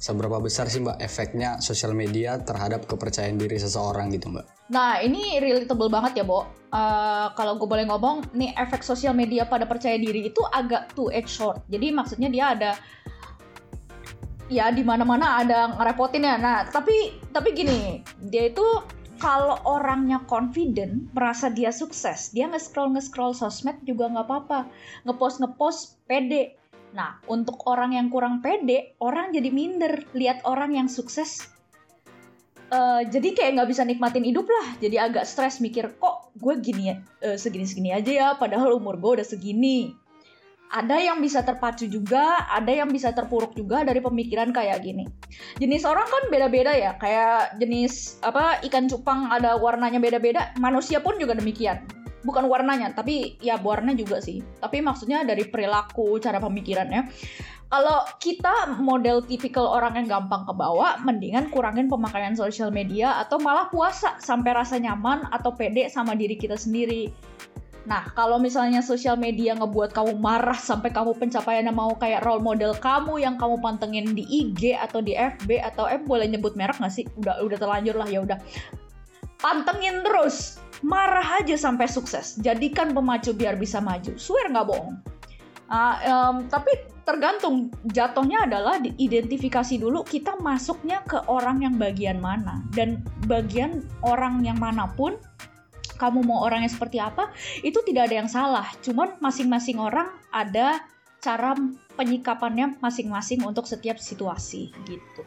Seberapa 0.00 0.40
besar 0.40 0.72
sih 0.72 0.80
Mbak 0.80 0.96
efeknya 0.96 1.60
sosial 1.60 1.92
media 1.92 2.40
terhadap 2.40 2.88
kepercayaan 2.88 3.36
diri 3.36 3.60
seseorang 3.60 4.08
gitu 4.16 4.32
Mbak? 4.32 4.72
Nah 4.72 4.96
ini 5.04 5.36
relatable 5.36 5.92
banget 5.92 6.22
ya 6.22 6.24
Bo. 6.24 6.48
Eh, 6.72 7.26
kalau 7.36 7.60
gue 7.60 7.68
boleh 7.68 7.84
ngomong, 7.84 8.32
nih 8.32 8.56
efek 8.56 8.80
sosial 8.80 9.12
media 9.12 9.44
pada 9.44 9.68
percaya 9.68 10.00
diri 10.00 10.32
itu 10.32 10.40
agak 10.40 10.96
two 10.96 11.12
edge 11.12 11.28
sword. 11.28 11.60
Jadi 11.68 11.92
maksudnya 11.92 12.32
dia 12.32 12.44
ada 12.56 12.70
ya 14.48 14.72
di 14.72 14.80
mana-mana 14.80 15.44
ada 15.44 15.76
ngerepotin 15.76 16.24
ya. 16.24 16.40
Nah 16.40 16.64
tapi 16.72 17.20
tapi 17.28 17.52
gini, 17.52 18.00
dia 18.24 18.48
itu 18.48 18.64
kalau 19.20 19.60
orangnya 19.68 20.24
confident, 20.24 21.12
merasa 21.12 21.52
dia 21.52 21.68
sukses, 21.70 22.32
dia 22.32 22.48
nge-scroll 22.48 22.96
nge-scroll 22.96 23.36
sosmed 23.36 23.76
juga 23.84 24.08
nggak 24.08 24.26
apa-apa, 24.26 24.60
ngepost 25.04 25.44
ngepost 25.44 25.80
pede. 26.08 26.56
Nah 26.96 27.20
untuk 27.28 27.60
orang 27.68 27.94
yang 27.94 28.08
kurang 28.08 28.40
pede, 28.40 28.96
orang 28.98 29.30
jadi 29.36 29.52
minder. 29.52 30.08
Lihat 30.16 30.48
orang 30.48 30.74
yang 30.74 30.88
sukses. 30.88 31.46
Eh, 32.70 33.02
jadi 33.12 33.34
kayak 33.36 33.60
nggak 33.60 33.70
bisa 33.70 33.82
nikmatin 33.84 34.24
hidup 34.24 34.48
lah. 34.48 34.80
Jadi 34.80 34.96
agak 34.96 35.28
stres 35.28 35.60
mikir 35.60 36.00
kok 36.00 36.32
gue 36.40 36.54
gini 36.62 36.88
ya 36.88 36.96
eh, 37.20 37.36
segini-segini 37.36 37.92
aja 37.92 38.10
ya? 38.10 38.28
Padahal 38.40 38.72
umur 38.72 38.96
gue 38.96 39.20
udah 39.20 39.26
segini 39.26 39.92
ada 40.70 40.96
yang 41.02 41.18
bisa 41.18 41.42
terpacu 41.42 41.90
juga 41.90 42.46
ada 42.46 42.70
yang 42.70 42.86
bisa 42.94 43.10
terpuruk 43.10 43.58
juga 43.58 43.82
dari 43.82 43.98
pemikiran 43.98 44.54
kayak 44.54 44.86
gini. 44.86 45.04
Jenis 45.58 45.82
orang 45.82 46.06
kan 46.06 46.22
beda-beda 46.30 46.70
ya 46.70 46.94
kayak 47.02 47.58
jenis 47.58 48.22
apa 48.22 48.62
ikan 48.70 48.86
cupang 48.86 49.26
ada 49.34 49.58
warnanya 49.58 49.98
beda-beda 49.98 50.54
manusia 50.62 51.02
pun 51.02 51.18
juga 51.18 51.34
demikian. 51.34 51.82
Bukan 52.22 52.46
warnanya 52.46 52.94
tapi 52.94 53.34
ya 53.42 53.58
warna 53.58 53.98
juga 53.98 54.22
sih. 54.22 54.38
Tapi 54.62 54.78
maksudnya 54.78 55.26
dari 55.26 55.42
perilaku 55.50 56.22
cara 56.22 56.38
pemikirannya. 56.38 57.10
Kalau 57.70 58.02
kita 58.18 58.82
model 58.82 59.22
tipikal 59.22 59.62
orang 59.62 59.94
yang 59.94 60.10
gampang 60.10 60.42
kebawa, 60.42 60.98
mendingan 61.06 61.54
kurangin 61.54 61.86
pemakaian 61.86 62.34
sosial 62.34 62.74
media 62.74 63.22
atau 63.22 63.38
malah 63.38 63.70
puasa 63.70 64.18
sampai 64.18 64.58
rasa 64.58 64.74
nyaman 64.82 65.30
atau 65.30 65.54
pede 65.54 65.86
sama 65.86 66.18
diri 66.18 66.34
kita 66.34 66.58
sendiri. 66.58 67.14
Nah, 67.88 68.12
kalau 68.12 68.36
misalnya 68.36 68.84
sosial 68.84 69.16
media 69.16 69.56
ngebuat 69.56 69.96
kamu 69.96 70.20
marah 70.20 70.56
sampai 70.56 70.92
kamu 70.92 71.16
pencapaiannya 71.16 71.72
mau 71.72 71.96
kayak 71.96 72.20
role 72.28 72.44
model 72.44 72.76
kamu 72.76 73.24
yang 73.24 73.40
kamu 73.40 73.56
pantengin 73.64 74.12
di 74.12 74.24
IG 74.28 74.76
atau 74.76 75.00
di 75.00 75.16
FB 75.16 75.64
atau 75.64 75.88
eh 75.88 75.96
boleh 75.96 76.28
nyebut 76.28 76.52
merek 76.60 76.76
nggak 76.76 76.92
sih? 76.92 77.08
Udah 77.16 77.40
udah 77.40 77.56
terlanjur 77.56 77.96
lah 77.96 78.08
ya 78.08 78.20
udah. 78.20 78.38
Pantengin 79.40 80.04
terus, 80.04 80.60
marah 80.84 81.40
aja 81.40 81.56
sampai 81.56 81.88
sukses. 81.88 82.36
Jadikan 82.44 82.92
pemacu 82.92 83.32
biar 83.32 83.56
bisa 83.56 83.80
maju. 83.80 84.12
Swear 84.20 84.52
nggak 84.52 84.68
bohong. 84.68 85.00
Ah, 85.72 85.96
em, 86.04 86.50
tapi 86.52 86.76
tergantung 87.06 87.72
jatuhnya 87.90 88.44
adalah 88.44 88.78
diidentifikasi 88.78 89.80
dulu 89.80 90.06
kita 90.06 90.36
masuknya 90.38 91.00
ke 91.08 91.18
orang 91.26 91.64
yang 91.64 91.74
bagian 91.74 92.22
mana 92.22 92.62
dan 92.76 93.02
bagian 93.26 93.82
orang 94.04 94.44
yang 94.46 94.58
mana 94.60 94.86
pun 94.94 95.18
kamu 96.00 96.24
mau 96.24 96.40
orangnya 96.40 96.72
seperti 96.72 96.96
apa 96.96 97.28
itu 97.60 97.76
tidak 97.84 98.08
ada 98.08 98.24
yang 98.24 98.30
salah 98.32 98.64
cuman 98.80 99.20
masing-masing 99.20 99.76
orang 99.76 100.08
ada 100.32 100.80
cara 101.20 101.52
penyikapannya 102.00 102.80
masing-masing 102.80 103.44
untuk 103.44 103.68
setiap 103.68 104.00
situasi 104.00 104.72
gitu 104.88 105.22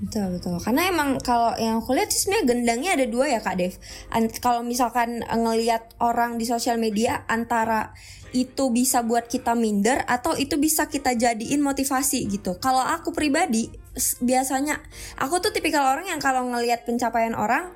Betul 0.00 0.40
betul. 0.40 0.56
Karena 0.64 0.88
emang 0.88 1.20
kalau 1.20 1.52
yang 1.60 1.84
aku 1.84 1.92
lihat 1.92 2.08
sih 2.08 2.24
sebenarnya 2.24 2.44
gendangnya 2.48 2.90
ada 2.96 3.06
dua 3.06 3.28
ya 3.28 3.40
Kak 3.44 3.56
Dev. 3.60 3.76
Kalau 4.40 4.64
misalkan 4.64 5.20
eh, 5.20 5.36
ngelihat 5.36 6.00
orang 6.00 6.40
di 6.40 6.48
sosial 6.48 6.80
media 6.80 7.28
antara 7.28 7.92
itu 8.32 8.72
bisa 8.72 9.04
buat 9.04 9.28
kita 9.28 9.52
minder 9.52 10.06
atau 10.08 10.38
itu 10.38 10.56
bisa 10.56 10.88
kita 10.88 11.12
jadiin 11.12 11.60
motivasi 11.60 12.24
gitu. 12.32 12.56
Kalau 12.56 12.80
aku 12.80 13.12
pribadi 13.12 13.68
biasanya 14.24 14.80
aku 15.20 15.42
tuh 15.42 15.52
tipikal 15.52 15.84
orang 15.84 16.08
yang 16.08 16.22
kalau 16.22 16.48
ngelihat 16.48 16.88
pencapaian 16.88 17.36
orang 17.36 17.74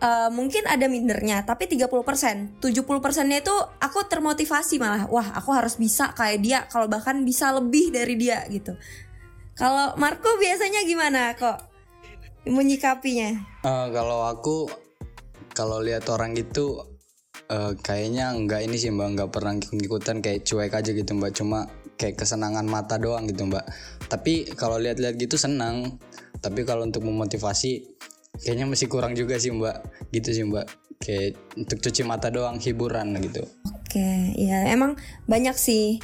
eh, 0.00 0.28
mungkin 0.32 0.64
ada 0.68 0.86
mindernya 0.88 1.44
tapi 1.46 1.68
30% 1.70 2.60
70% 2.60 3.30
nya 3.30 3.38
itu 3.40 3.54
aku 3.80 3.98
termotivasi 4.08 4.80
malah. 4.80 5.08
Wah 5.08 5.36
aku 5.36 5.50
harus 5.52 5.76
bisa 5.80 6.12
kayak 6.12 6.38
dia 6.42 6.58
kalau 6.68 6.88
bahkan 6.90 7.22
bisa 7.24 7.52
lebih 7.54 7.92
dari 7.92 8.14
dia 8.16 8.44
gitu. 8.48 8.76
Kalau 9.56 9.96
Marco 9.96 10.36
biasanya 10.36 10.84
gimana 10.84 11.32
kok 11.32 11.56
menyikapinya? 12.44 13.40
Eh, 13.64 13.86
kalau 13.90 14.28
aku 14.28 14.68
kalau 15.56 15.80
lihat 15.80 16.04
orang 16.12 16.36
gitu 16.36 16.84
eh, 17.48 17.72
kayaknya 17.80 18.36
nggak 18.36 18.60
ini 18.68 18.76
sih 18.76 18.92
mbak. 18.92 19.16
Nggak 19.16 19.30
pernah 19.32 19.56
ngikut-ngikutan 19.56 20.20
kayak 20.20 20.44
cuek 20.44 20.72
aja 20.76 20.90
gitu 20.92 21.12
mbak. 21.16 21.32
Cuma 21.32 21.64
kayak 21.96 22.20
kesenangan 22.20 22.68
mata 22.68 23.00
doang 23.00 23.24
gitu 23.24 23.48
mbak. 23.48 23.64
Tapi 24.12 24.52
kalau 24.54 24.76
lihat-lihat 24.76 25.16
gitu 25.16 25.40
senang. 25.40 25.96
Tapi 26.36 26.68
kalau 26.68 26.84
untuk 26.84 27.02
memotivasi 27.02 27.96
kayaknya 28.42 28.66
masih 28.68 28.88
kurang 28.90 29.12
juga 29.16 29.40
sih 29.40 29.52
mbak 29.52 29.80
gitu 30.12 30.28
sih 30.32 30.44
mbak 30.44 30.66
kayak 31.00 31.36
untuk 31.56 31.78
cuci 31.80 32.02
mata 32.04 32.32
doang 32.32 32.56
hiburan 32.60 33.16
gitu 33.20 33.44
Oke, 33.86 34.36
ya 34.36 34.68
emang 34.68 34.98
banyak 35.24 35.56
sih 35.56 36.02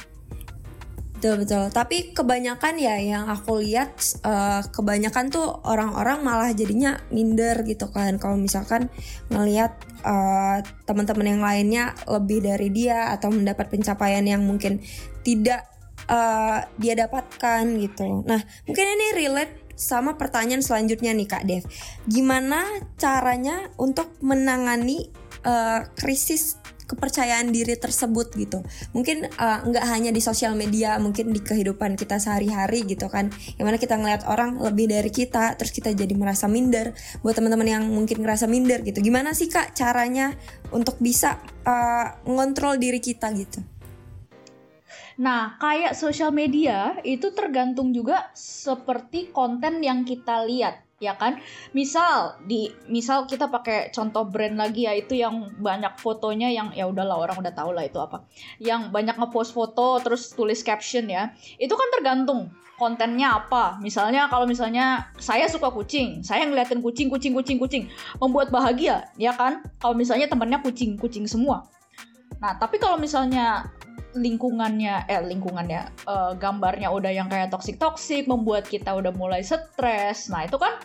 Betul 1.23 1.47
betul. 1.47 1.71
Tapi 1.71 2.11
kebanyakan 2.11 2.75
ya 2.83 2.99
yang 2.99 3.31
aku 3.31 3.63
lihat 3.63 3.95
uh, 4.27 4.59
kebanyakan 4.59 5.31
tuh 5.31 5.55
orang-orang 5.63 6.19
malah 6.19 6.51
jadinya 6.51 6.99
minder 7.15 7.63
gitu 7.63 7.87
kan. 7.95 8.19
Kalau 8.19 8.35
misalkan 8.35 8.91
ngelihat 9.31 9.71
uh, 10.03 10.59
teman-teman 10.83 11.31
yang 11.31 11.39
lainnya 11.39 11.95
lebih 12.11 12.43
dari 12.43 12.67
dia 12.75 13.07
atau 13.15 13.31
mendapat 13.31 13.71
pencapaian 13.71 14.19
yang 14.27 14.43
mungkin 14.43 14.83
tidak 15.23 15.63
uh, 16.11 16.67
dia 16.75 16.91
dapatkan 17.07 17.71
gitu. 17.79 18.27
Nah 18.27 18.43
mungkin 18.67 18.83
ini 18.83 19.07
relate 19.23 19.62
sama 19.73 20.15
pertanyaan 20.15 20.61
selanjutnya 20.61 21.11
nih 21.13 21.27
Kak 21.27 21.43
Dev. 21.45 21.63
Gimana 22.05 22.63
caranya 22.97 23.69
untuk 23.81 24.09
menangani 24.21 25.09
uh, 25.43 25.85
krisis 25.97 26.57
kepercayaan 26.83 27.49
diri 27.49 27.73
tersebut 27.79 28.35
gitu? 28.37 28.61
Mungkin 28.93 29.25
uh, 29.33 29.59
nggak 29.65 29.85
hanya 29.89 30.11
di 30.13 30.21
sosial 30.21 30.53
media 30.53 30.99
mungkin 31.01 31.33
di 31.33 31.41
kehidupan 31.41 31.97
kita 31.97 32.21
sehari-hari 32.21 32.85
gitu 32.85 33.09
kan. 33.09 33.33
Yang 33.57 33.65
mana 33.65 33.77
kita 33.81 33.95
ngeliat 33.97 34.23
orang 34.29 34.61
lebih 34.61 34.91
dari 34.93 35.09
kita 35.09 35.57
terus 35.57 35.73
kita 35.73 35.89
jadi 35.95 36.13
merasa 36.13 36.45
minder. 36.45 36.93
Buat 37.25 37.41
teman-teman 37.41 37.67
yang 37.67 37.83
mungkin 37.89 38.21
ngerasa 38.21 38.45
minder 38.45 38.85
gitu. 38.85 39.01
Gimana 39.01 39.33
sih 39.33 39.49
kak 39.49 39.73
caranya 39.73 40.37
untuk 40.69 41.01
bisa 41.01 41.41
uh, 41.65 42.21
ngontrol 42.29 42.77
diri 42.77 43.01
kita 43.01 43.31
gitu 43.33 43.72
Nah, 45.21 45.61
kayak 45.61 45.93
sosial 45.93 46.33
media 46.33 46.97
itu 47.05 47.29
tergantung 47.33 47.93
juga 47.93 48.33
seperti 48.33 49.29
konten 49.29 49.83
yang 49.85 50.01
kita 50.01 50.45
lihat 50.45 50.81
ya 51.03 51.19
kan? 51.19 51.37
Misal 51.75 52.39
di 52.47 52.71
misal 52.87 53.27
kita 53.27 53.51
pakai 53.51 53.91
contoh 53.91 54.23
brand 54.23 54.55
lagi 54.55 54.87
ya 54.87 54.95
itu 54.95 55.19
yang 55.19 55.51
banyak 55.59 55.99
fotonya 55.99 56.47
yang 56.47 56.71
ya 56.71 56.87
udahlah 56.87 57.19
orang 57.19 57.43
udah 57.43 57.53
tahu 57.53 57.75
lah 57.75 57.83
itu 57.83 57.99
apa. 57.99 58.23
Yang 58.63 58.89
banyak 58.95 59.15
ngepost 59.19 59.51
foto 59.51 59.99
terus 59.99 60.31
tulis 60.31 60.63
caption 60.63 61.11
ya 61.11 61.35
itu 61.59 61.75
kan 61.75 61.87
tergantung 61.91 62.49
kontennya 62.79 63.43
apa. 63.43 63.77
Misalnya 63.83 64.31
kalau 64.31 64.47
misalnya 64.47 65.11
saya 65.19 65.45
suka 65.51 65.69
kucing 65.75 66.23
saya 66.23 66.47
ngeliatin 66.47 66.79
kucing 66.79 67.11
kucing 67.11 67.35
kucing 67.35 67.59
kucing 67.59 67.83
membuat 68.23 68.49
bahagia 68.49 69.11
ya 69.19 69.35
kan? 69.35 69.61
Kalau 69.77 69.93
misalnya 69.93 70.31
temennya 70.31 70.63
kucing 70.63 70.95
kucing 70.95 71.27
semua. 71.27 71.67
Nah 72.39 72.55
tapi 72.55 72.79
kalau 72.79 72.95
misalnya 72.95 73.67
lingkungannya 74.13 75.09
eh 75.09 75.21
lingkungannya 75.25 76.05
uh, 76.05 76.37
gambarnya 76.37 76.89
udah 76.93 77.09
yang 77.09 77.27
kayak 77.27 77.49
toksik 77.49 77.81
toksik 77.81 78.29
membuat 78.29 78.69
kita 78.69 78.93
udah 78.93 79.09
mulai 79.13 79.41
stres. 79.41 80.29
Nah 80.29 80.45
itu 80.45 80.57
kan 80.61 80.77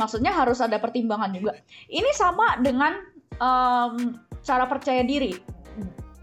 maksudnya 0.00 0.32
harus 0.32 0.64
ada 0.64 0.80
pertimbangan 0.80 1.32
juga. 1.36 1.60
Ini 1.92 2.10
sama 2.16 2.56
dengan 2.64 3.04
um, 3.40 4.16
cara 4.40 4.64
percaya 4.64 5.04
diri. 5.04 5.36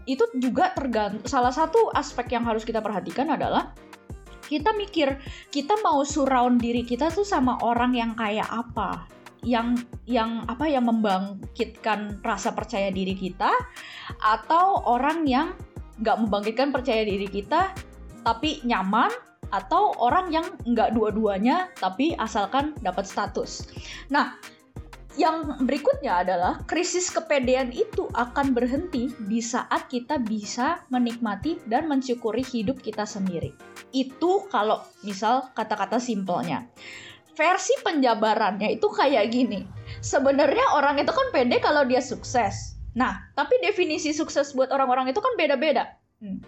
Itu 0.08 0.24
juga 0.40 0.72
tergantung 0.72 1.22
salah 1.28 1.52
satu 1.52 1.92
aspek 1.94 2.32
yang 2.34 2.42
harus 2.48 2.64
kita 2.66 2.82
perhatikan 2.82 3.28
adalah 3.28 3.76
kita 4.48 4.72
mikir 4.72 5.20
kita 5.52 5.76
mau 5.84 6.00
surround 6.02 6.64
diri 6.64 6.80
kita 6.80 7.12
tuh 7.12 7.24
sama 7.24 7.60
orang 7.60 7.92
yang 7.92 8.12
kayak 8.16 8.48
apa? 8.48 9.04
Yang 9.44 9.86
yang 10.08 10.42
apa 10.50 10.66
yang 10.66 10.88
membangkitkan 10.88 12.24
rasa 12.24 12.56
percaya 12.56 12.88
diri 12.90 13.14
kita? 13.14 13.52
Atau 14.18 14.82
orang 14.88 15.28
yang 15.28 15.52
nggak 16.02 16.16
membangkitkan 16.26 16.70
percaya 16.70 17.02
diri 17.04 17.26
kita 17.26 17.74
tapi 18.22 18.62
nyaman 18.66 19.10
atau 19.48 19.96
orang 19.96 20.28
yang 20.28 20.46
nggak 20.68 20.92
dua-duanya 20.92 21.72
tapi 21.80 22.12
asalkan 22.20 22.76
dapat 22.84 23.08
status. 23.08 23.64
Nah, 24.12 24.36
yang 25.18 25.66
berikutnya 25.66 26.22
adalah 26.22 26.62
krisis 26.70 27.10
kepedean 27.10 27.74
itu 27.74 28.06
akan 28.14 28.54
berhenti 28.54 29.10
di 29.26 29.42
saat 29.42 29.90
kita 29.90 30.22
bisa 30.22 30.86
menikmati 30.94 31.58
dan 31.66 31.90
mensyukuri 31.90 32.46
hidup 32.46 32.78
kita 32.78 33.02
sendiri. 33.02 33.50
Itu 33.90 34.46
kalau 34.46 34.86
misal 35.02 35.50
kata-kata 35.58 35.98
simpelnya. 35.98 36.70
Versi 37.34 37.74
penjabarannya 37.82 38.78
itu 38.78 38.86
kayak 38.90 39.30
gini. 39.34 39.66
Sebenarnya 40.02 40.78
orang 40.78 41.02
itu 41.02 41.10
kan 41.10 41.34
pede 41.34 41.58
kalau 41.58 41.82
dia 41.82 42.02
sukses. 42.02 42.77
Nah, 42.98 43.30
tapi 43.38 43.54
definisi 43.62 44.10
sukses 44.10 44.50
buat 44.58 44.74
orang-orang 44.74 45.14
itu 45.14 45.22
kan 45.22 45.38
beda-beda. 45.38 45.94
Hmm. 46.18 46.42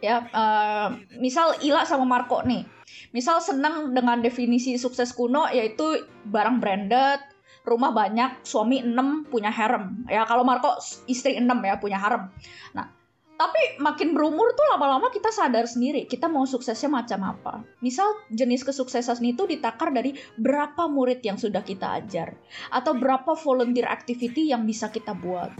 Ya, 0.00 0.24
uh, 0.32 0.96
misal 1.20 1.60
Ila 1.60 1.84
sama 1.84 2.08
Marco 2.08 2.40
nih. 2.40 2.64
Misal 3.12 3.44
senang 3.44 3.92
dengan 3.92 4.24
definisi 4.24 4.80
sukses 4.80 5.12
kuno 5.12 5.44
yaitu 5.52 6.08
barang 6.32 6.64
branded, 6.64 7.20
rumah 7.68 7.92
banyak, 7.92 8.40
suami 8.44 8.80
6, 8.80 9.28
punya 9.28 9.52
harem. 9.52 10.08
Ya, 10.08 10.24
kalau 10.24 10.48
Marco 10.48 10.80
istri 11.08 11.36
6 11.36 11.44
ya, 11.60 11.76
punya 11.76 12.00
harem. 12.00 12.32
Nah, 12.72 12.88
tapi 13.34 13.82
makin 13.82 14.14
berumur 14.14 14.54
tuh 14.54 14.66
lama-lama 14.70 15.10
kita 15.10 15.34
sadar 15.34 15.66
sendiri 15.66 16.06
kita 16.06 16.30
mau 16.30 16.46
suksesnya 16.46 16.86
macam 16.86 17.20
apa. 17.26 17.54
Misal 17.82 18.06
jenis 18.30 18.62
kesuksesan 18.62 19.18
itu 19.26 19.44
ditakar 19.50 19.90
dari 19.90 20.14
berapa 20.38 20.86
murid 20.86 21.20
yang 21.26 21.34
sudah 21.34 21.66
kita 21.66 21.98
ajar 21.98 22.38
atau 22.70 22.94
berapa 22.94 23.34
volunteer 23.34 23.90
activity 23.90 24.54
yang 24.54 24.62
bisa 24.62 24.88
kita 24.88 25.12
buat. 25.18 25.50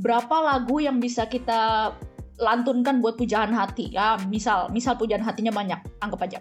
Berapa 0.00 0.40
lagu 0.40 0.80
yang 0.80 0.96
bisa 0.96 1.28
kita 1.28 1.92
lantunkan 2.38 3.02
buat 3.02 3.18
pujaan 3.18 3.50
hati 3.50 3.90
ya 3.92 4.18
misal 4.30 4.70
misal 4.70 4.94
pujaan 4.94 5.22
hatinya 5.22 5.50
banyak 5.50 5.78
anggap 5.98 6.20
aja 6.24 6.38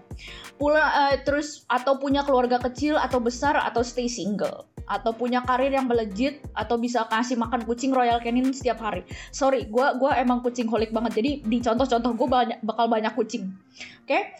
pula 0.61 0.81
uh, 0.81 1.15
terus 1.25 1.65
atau 1.67 1.97
punya 1.97 2.21
keluarga 2.21 2.61
kecil 2.61 2.95
atau 2.97 3.17
besar 3.17 3.57
atau 3.57 3.81
stay 3.81 4.05
single 4.05 4.69
atau 4.87 5.11
punya 5.11 5.43
karir 5.43 5.73
yang 5.73 5.89
melejit 5.89 6.39
atau 6.55 6.79
bisa 6.79 7.03
kasih 7.11 7.35
makan 7.35 7.67
kucing 7.67 7.91
Royal 7.91 8.23
Canin 8.23 8.55
setiap 8.55 8.79
hari 8.79 9.03
sorry 9.35 9.67
gue 9.67 9.87
gua 9.99 10.15
emang 10.15 10.39
kucing 10.39 10.69
holik 10.71 10.95
banget 10.95 11.19
jadi 11.19 11.31
di 11.43 11.57
contoh-contoh 11.59 12.15
gue 12.15 12.27
banyak 12.29 12.59
bakal 12.63 12.87
banyak 12.87 13.11
kucing 13.11 13.51
oke 14.05 14.07
okay? 14.07 14.37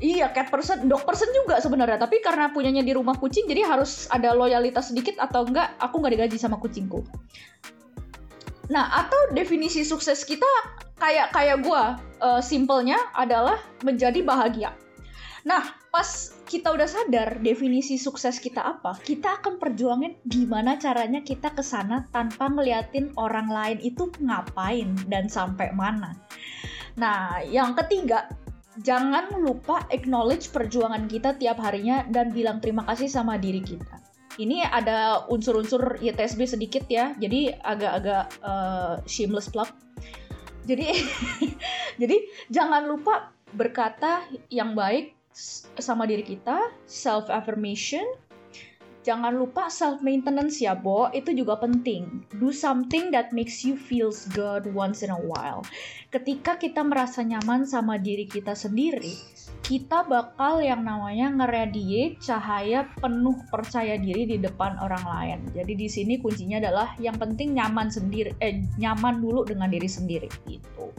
Iya, 0.00 0.32
cat 0.32 0.48
person, 0.48 0.88
dog 0.88 1.04
person 1.04 1.28
juga 1.36 1.60
sebenarnya. 1.60 2.00
Tapi 2.00 2.24
karena 2.24 2.48
punyanya 2.48 2.80
di 2.80 2.96
rumah 2.96 3.20
kucing, 3.20 3.44
jadi 3.44 3.68
harus 3.68 4.08
ada 4.08 4.32
loyalitas 4.32 4.88
sedikit 4.88 5.20
atau 5.20 5.44
enggak, 5.44 5.76
aku 5.76 6.00
nggak 6.00 6.12
digaji 6.16 6.40
sama 6.40 6.56
kucingku. 6.56 7.04
Nah, 8.70 8.86
atau 9.02 9.34
definisi 9.34 9.82
sukses 9.82 10.22
kita 10.22 10.46
kayak 11.02 11.34
kayak 11.34 11.66
gue, 11.66 11.84
uh, 12.22 12.38
simpelnya 12.38 12.96
adalah 13.18 13.58
menjadi 13.82 14.22
bahagia. 14.22 14.70
Nah, 15.42 15.74
pas 15.90 16.38
kita 16.46 16.70
udah 16.70 16.86
sadar 16.86 17.42
definisi 17.42 17.98
sukses 17.98 18.38
kita 18.38 18.62
apa, 18.62 18.94
kita 19.02 19.42
akan 19.42 19.58
perjuangin 19.58 20.14
gimana 20.28 20.78
caranya 20.78 21.18
kita 21.24 21.50
ke 21.50 21.66
sana 21.66 22.06
tanpa 22.14 22.46
ngeliatin 22.46 23.10
orang 23.18 23.50
lain 23.50 23.78
itu 23.82 24.06
ngapain 24.22 24.94
dan 25.10 25.26
sampai 25.26 25.74
mana. 25.74 26.14
Nah, 26.94 27.42
yang 27.42 27.74
ketiga, 27.74 28.30
jangan 28.86 29.34
lupa 29.40 29.82
acknowledge 29.90 30.54
perjuangan 30.54 31.10
kita 31.10 31.34
tiap 31.40 31.58
harinya 31.58 32.06
dan 32.06 32.30
bilang 32.30 32.62
terima 32.62 32.86
kasih 32.86 33.10
sama 33.10 33.34
diri 33.34 33.64
kita 33.64 34.09
ini 34.40 34.64
ada 34.64 35.28
unsur-unsur 35.28 36.00
YTSB 36.00 36.48
sedikit 36.48 36.84
ya, 36.88 37.12
jadi 37.20 37.60
agak-agak 37.60 38.24
uh, 38.40 38.96
shameless 39.04 39.52
plug. 39.52 39.68
Jadi, 40.64 40.88
jadi 42.02 42.16
jangan 42.48 42.88
lupa 42.88 43.36
berkata 43.52 44.24
yang 44.48 44.72
baik 44.72 45.12
sama 45.76 46.08
diri 46.08 46.24
kita, 46.24 46.72
self 46.88 47.28
affirmation. 47.28 48.04
Jangan 49.00 49.32
lupa 49.32 49.72
self 49.72 50.04
maintenance 50.04 50.60
ya, 50.60 50.76
Bo. 50.76 51.08
Itu 51.16 51.32
juga 51.32 51.56
penting. 51.56 52.28
Do 52.36 52.52
something 52.52 53.08
that 53.16 53.32
makes 53.32 53.64
you 53.64 53.72
feels 53.72 54.28
good 54.36 54.68
once 54.76 55.00
in 55.00 55.08
a 55.08 55.16
while. 55.16 55.64
Ketika 56.10 56.58
kita 56.58 56.82
merasa 56.82 57.22
nyaman 57.22 57.70
sama 57.70 57.94
diri 57.94 58.26
kita 58.26 58.58
sendiri, 58.58 59.14
kita 59.62 60.02
bakal 60.02 60.58
yang 60.58 60.82
namanya 60.82 61.30
ngeradiate 61.30 62.18
cahaya 62.18 62.90
penuh 62.98 63.38
percaya 63.46 63.94
diri 63.94 64.26
di 64.26 64.42
depan 64.42 64.74
orang 64.82 65.06
lain. 65.06 65.38
Jadi 65.54 65.78
di 65.78 65.86
sini 65.86 66.18
kuncinya 66.18 66.58
adalah 66.58 66.98
yang 66.98 67.14
penting 67.14 67.54
nyaman 67.54 67.94
sendiri 67.94 68.34
eh 68.42 68.58
nyaman 68.82 69.22
dulu 69.22 69.46
dengan 69.46 69.70
diri 69.70 69.86
sendiri 69.86 70.26
gitu. 70.50 70.90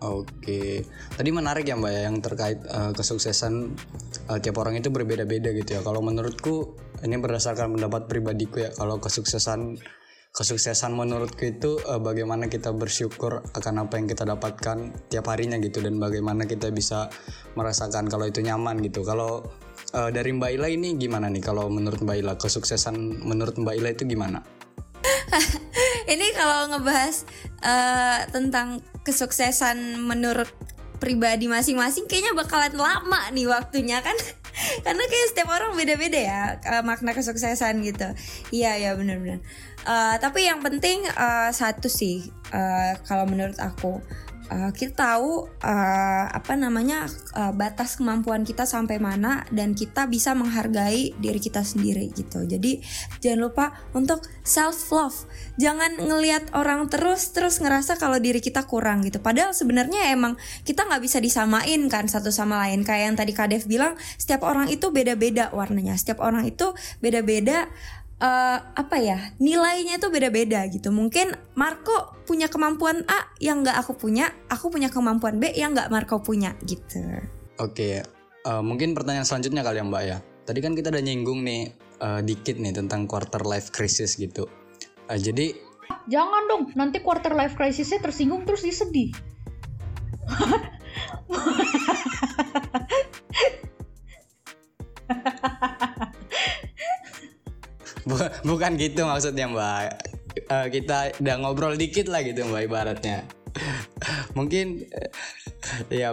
Oke, 0.00 0.88
tadi 1.20 1.28
menarik 1.28 1.68
ya 1.68 1.76
Mbak 1.76 1.92
ya 1.92 2.00
yang 2.08 2.16
terkait 2.24 2.64
uh, 2.72 2.96
kesuksesan 2.96 3.76
uh, 4.32 4.40
tiap 4.40 4.56
orang 4.56 4.80
itu 4.80 4.88
berbeda-beda 4.88 5.52
gitu 5.52 5.76
ya. 5.76 5.84
Kalau 5.84 6.00
menurutku 6.00 6.72
ini 7.04 7.20
berdasarkan 7.20 7.76
pendapat 7.76 8.08
pribadiku 8.08 8.64
ya, 8.64 8.72
kalau 8.72 8.96
kesuksesan 8.96 9.76
kesuksesan 10.34 10.98
menurutku 10.98 11.46
itu 11.46 11.78
uh, 11.86 12.02
bagaimana 12.02 12.50
kita 12.50 12.74
bersyukur 12.74 13.46
akan 13.54 13.86
apa 13.86 14.02
yang 14.02 14.10
kita 14.10 14.26
dapatkan 14.26 15.06
tiap 15.06 15.30
harinya 15.30 15.62
gitu 15.62 15.78
dan 15.78 16.02
bagaimana 16.02 16.50
kita 16.50 16.74
bisa 16.74 17.06
merasakan 17.54 18.10
kalau 18.10 18.26
itu 18.26 18.42
nyaman 18.42 18.82
gitu. 18.82 19.06
Kalau 19.06 19.46
uh, 19.94 20.10
dari 20.10 20.34
Mbak 20.34 20.50
Ila 20.58 20.68
ini 20.74 20.98
gimana 20.98 21.30
nih 21.30 21.38
kalau 21.38 21.70
menurut 21.70 22.02
Mbak 22.02 22.16
Ila 22.18 22.34
kesuksesan 22.34 23.22
menurut 23.22 23.54
Mbak 23.62 23.74
Ila 23.78 23.88
itu 23.94 24.10
gimana? 24.10 24.42
ini 26.12 26.26
kalau 26.34 26.66
ngebahas 26.74 27.30
uh, 27.62 28.26
tentang 28.34 28.82
kesuksesan 29.06 30.02
menurut 30.02 30.50
pribadi 30.98 31.46
masing-masing 31.46 32.10
kayaknya 32.10 32.34
bakalan 32.34 32.74
lama 32.74 33.30
nih 33.30 33.46
waktunya 33.46 34.02
kan 34.02 34.18
karena 34.86 35.04
kayak 35.06 35.26
setiap 35.30 35.48
orang 35.52 35.76
beda-beda 35.76 36.16
ya 36.16 36.40
makna 36.80 37.12
kesuksesan 37.12 37.82
gitu 37.84 38.08
iya 38.54 38.78
ya 38.78 38.96
benar-benar 38.96 39.44
uh, 39.86 40.16
tapi 40.18 40.48
yang 40.48 40.60
penting 40.64 41.04
uh, 41.14 41.52
satu 41.52 41.86
sih 41.86 42.24
uh, 42.52 42.96
kalau 43.04 43.28
menurut 43.28 43.56
aku. 43.60 44.00
Uh, 44.44 44.68
kita 44.76 44.92
tahu 45.16 45.48
uh, 45.64 46.26
apa 46.28 46.52
namanya 46.52 47.08
uh, 47.32 47.48
batas 47.56 47.96
kemampuan 47.96 48.44
kita 48.44 48.68
sampai 48.68 49.00
mana 49.00 49.40
dan 49.48 49.72
kita 49.72 50.04
bisa 50.04 50.36
menghargai 50.36 51.16
diri 51.16 51.40
kita 51.40 51.64
sendiri 51.64 52.12
gitu. 52.12 52.44
Jadi 52.44 52.76
jangan 53.24 53.40
lupa 53.40 53.72
untuk 53.96 54.20
self 54.44 54.92
love 54.92 55.16
jangan 55.56 55.96
ngelihat 55.96 56.52
orang 56.52 56.92
terus 56.92 57.32
terus 57.32 57.56
ngerasa 57.56 57.96
kalau 57.96 58.20
diri 58.20 58.44
kita 58.44 58.68
kurang 58.68 59.00
gitu. 59.00 59.16
Padahal 59.24 59.56
sebenarnya 59.56 60.12
emang 60.12 60.36
kita 60.68 60.84
nggak 60.84 61.00
bisa 61.00 61.24
disamain 61.24 61.80
kan 61.88 62.04
satu 62.04 62.28
sama 62.28 62.68
lain. 62.68 62.84
Kayak 62.84 63.02
yang 63.08 63.16
tadi 63.16 63.32
Kadev 63.32 63.64
bilang 63.64 63.96
setiap 64.20 64.44
orang 64.44 64.68
itu 64.68 64.92
beda-beda 64.92 65.56
warnanya. 65.56 65.96
Setiap 65.96 66.20
orang 66.20 66.44
itu 66.44 66.76
beda-beda 67.00 67.72
uh, 68.20 68.58
apa 68.74 68.96
ya 69.00 69.18
nilainya 69.40 69.98
itu 69.98 70.08
beda-beda 70.10 70.66
gitu. 70.68 70.90
Mungkin 70.90 71.34
Marco 71.56 72.18
punya 72.28 72.50
kemampuan 72.50 73.06
A 73.08 73.32
yang 73.40 73.64
nggak 73.64 73.78
aku 73.80 73.96
punya 73.96 74.30
aku 74.50 74.70
punya 74.70 74.92
kemampuan 74.92 75.40
B 75.40 75.54
yang 75.54 75.72
nggak 75.72 75.90
Marco 75.90 76.20
punya 76.20 76.54
gitu. 76.66 77.00
Oke 77.58 78.02
uh, 78.44 78.62
mungkin 78.62 78.92
pertanyaan 78.92 79.26
selanjutnya 79.26 79.64
kali 79.64 79.80
ya 79.80 79.86
Mbak 79.86 80.02
ya. 80.04 80.18
Tadi 80.44 80.60
kan 80.60 80.76
kita 80.76 80.92
udah 80.92 81.00
nyinggung 81.00 81.40
nih 81.40 81.72
uh, 82.04 82.20
dikit 82.20 82.60
nih 82.60 82.76
tentang 82.76 83.08
quarter 83.08 83.40
life 83.42 83.72
crisis 83.72 84.20
gitu. 84.20 84.44
Uh, 85.08 85.16
jadi 85.16 85.56
jangan 86.08 86.48
dong 86.48 86.72
nanti 86.76 87.00
quarter 87.00 87.32
life 87.32 87.56
crisisnya 87.56 87.98
tersinggung 88.00 88.44
terus 88.44 88.62
dia 88.64 88.76
sedih 88.76 89.12
bukan 98.48 98.76
gitu 98.76 99.04
maksudnya 99.08 99.48
mbak. 99.48 100.00
Uh, 100.50 100.66
kita 100.66 101.14
udah 101.22 101.36
ngobrol 101.40 101.74
dikit 101.78 102.10
lah 102.10 102.20
gitu 102.26 102.44
mbak 102.44 102.68
ibaratnya. 102.68 103.24
Mungkin 104.38 104.82
uh, 104.90 105.10
ya 105.88 106.10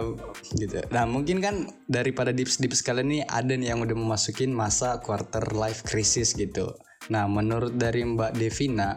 gitu. 0.56 0.78
Nah 0.94 1.04
mungkin 1.04 1.42
kan 1.42 1.68
daripada 1.90 2.30
dips 2.30 2.62
dips 2.62 2.80
kalian 2.80 3.10
ini 3.10 3.20
ada 3.26 3.52
nih 3.52 3.74
yang 3.74 3.82
udah 3.82 3.96
memasukin 3.98 4.54
masa 4.54 5.02
quarter 5.02 5.42
life 5.52 5.82
crisis 5.84 6.32
gitu. 6.38 6.72
Nah 7.10 7.26
menurut 7.26 7.76
dari 7.76 8.06
mbak 8.06 8.38
Devina 8.38 8.96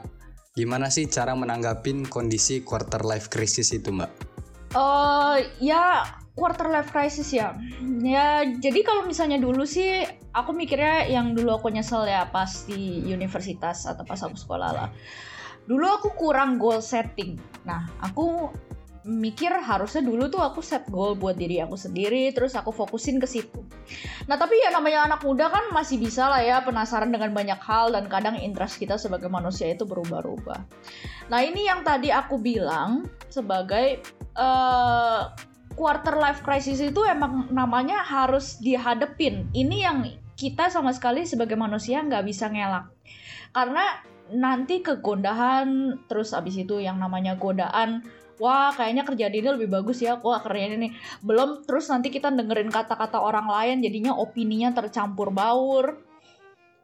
gimana 0.56 0.88
sih 0.88 1.12
cara 1.12 1.36
menanggapin 1.36 2.08
kondisi 2.08 2.64
quarter 2.64 3.04
life 3.04 3.28
crisis 3.28 3.76
itu 3.76 3.92
mbak? 3.92 4.14
Uh, 4.76 5.42
ya 5.60 6.04
quarter 6.36 6.68
life 6.68 6.92
crisis 6.92 7.32
ya. 7.32 7.56
Ya, 8.04 8.44
jadi 8.60 8.84
kalau 8.84 9.08
misalnya 9.08 9.40
dulu 9.40 9.64
sih 9.64 10.04
aku 10.36 10.52
mikirnya 10.52 11.08
yang 11.08 11.32
dulu 11.32 11.56
aku 11.56 11.72
nyesel 11.72 12.06
ya 12.06 12.28
pas 12.30 12.68
di 12.68 13.02
universitas 13.08 13.88
atau 13.88 14.04
pas 14.04 14.20
aku 14.20 14.36
sekolah 14.36 14.70
lah. 14.76 14.90
Dulu 15.66 15.88
aku 15.88 16.14
kurang 16.14 16.62
goal 16.62 16.84
setting. 16.84 17.40
Nah, 17.66 17.90
aku 18.04 18.52
mikir 19.06 19.54
harusnya 19.54 20.02
dulu 20.02 20.34
tuh 20.34 20.42
aku 20.42 20.66
set 20.66 20.90
goal 20.90 21.14
buat 21.14 21.38
diri 21.38 21.62
aku 21.62 21.78
sendiri 21.78 22.34
terus 22.34 22.58
aku 22.58 22.74
fokusin 22.74 23.22
ke 23.22 23.30
situ. 23.30 23.62
Nah 24.26 24.34
tapi 24.34 24.58
ya 24.58 24.74
namanya 24.74 25.06
anak 25.06 25.22
muda 25.22 25.46
kan 25.54 25.70
masih 25.70 26.02
bisa 26.02 26.26
lah 26.26 26.42
ya 26.42 26.66
penasaran 26.66 27.14
dengan 27.14 27.30
banyak 27.30 27.62
hal 27.62 27.94
dan 27.94 28.10
kadang 28.10 28.34
interest 28.42 28.82
kita 28.82 28.98
sebagai 28.98 29.30
manusia 29.30 29.70
itu 29.70 29.86
berubah-ubah. 29.86 30.58
Nah 31.30 31.40
ini 31.46 31.70
yang 31.70 31.86
tadi 31.86 32.10
aku 32.10 32.42
bilang 32.42 33.06
sebagai 33.30 34.02
uh, 34.42 35.30
quarter 35.76 36.16
life 36.16 36.42
crisis 36.42 36.80
itu 36.80 37.04
emang 37.04 37.52
namanya 37.52 38.02
harus 38.02 38.58
dihadepin. 38.64 39.52
Ini 39.52 39.78
yang 39.78 39.98
kita 40.36 40.72
sama 40.72 40.92
sekali 40.92 41.24
sebagai 41.28 41.56
manusia 41.56 42.04
nggak 42.04 42.26
bisa 42.28 42.52
ngelak. 42.52 42.92
Karena 43.52 43.84
nanti 44.32 44.82
kegondahan, 44.82 46.00
terus 46.10 46.36
abis 46.36 46.66
itu 46.66 46.82
yang 46.82 47.00
namanya 47.00 47.38
godaan, 47.40 48.04
wah 48.42 48.72
kayaknya 48.76 49.08
kerjaan 49.08 49.36
ini 49.36 49.50
lebih 49.56 49.70
bagus 49.72 50.04
ya, 50.04 50.20
wah 50.20 50.44
kerjaan 50.44 50.80
ini. 50.80 50.96
Belum 51.24 51.64
terus 51.64 51.88
nanti 51.88 52.12
kita 52.12 52.32
dengerin 52.32 52.72
kata-kata 52.72 53.22
orang 53.22 53.48
lain, 53.48 53.84
jadinya 53.84 54.16
opininya 54.16 54.76
tercampur 54.76 55.32
baur. 55.32 56.05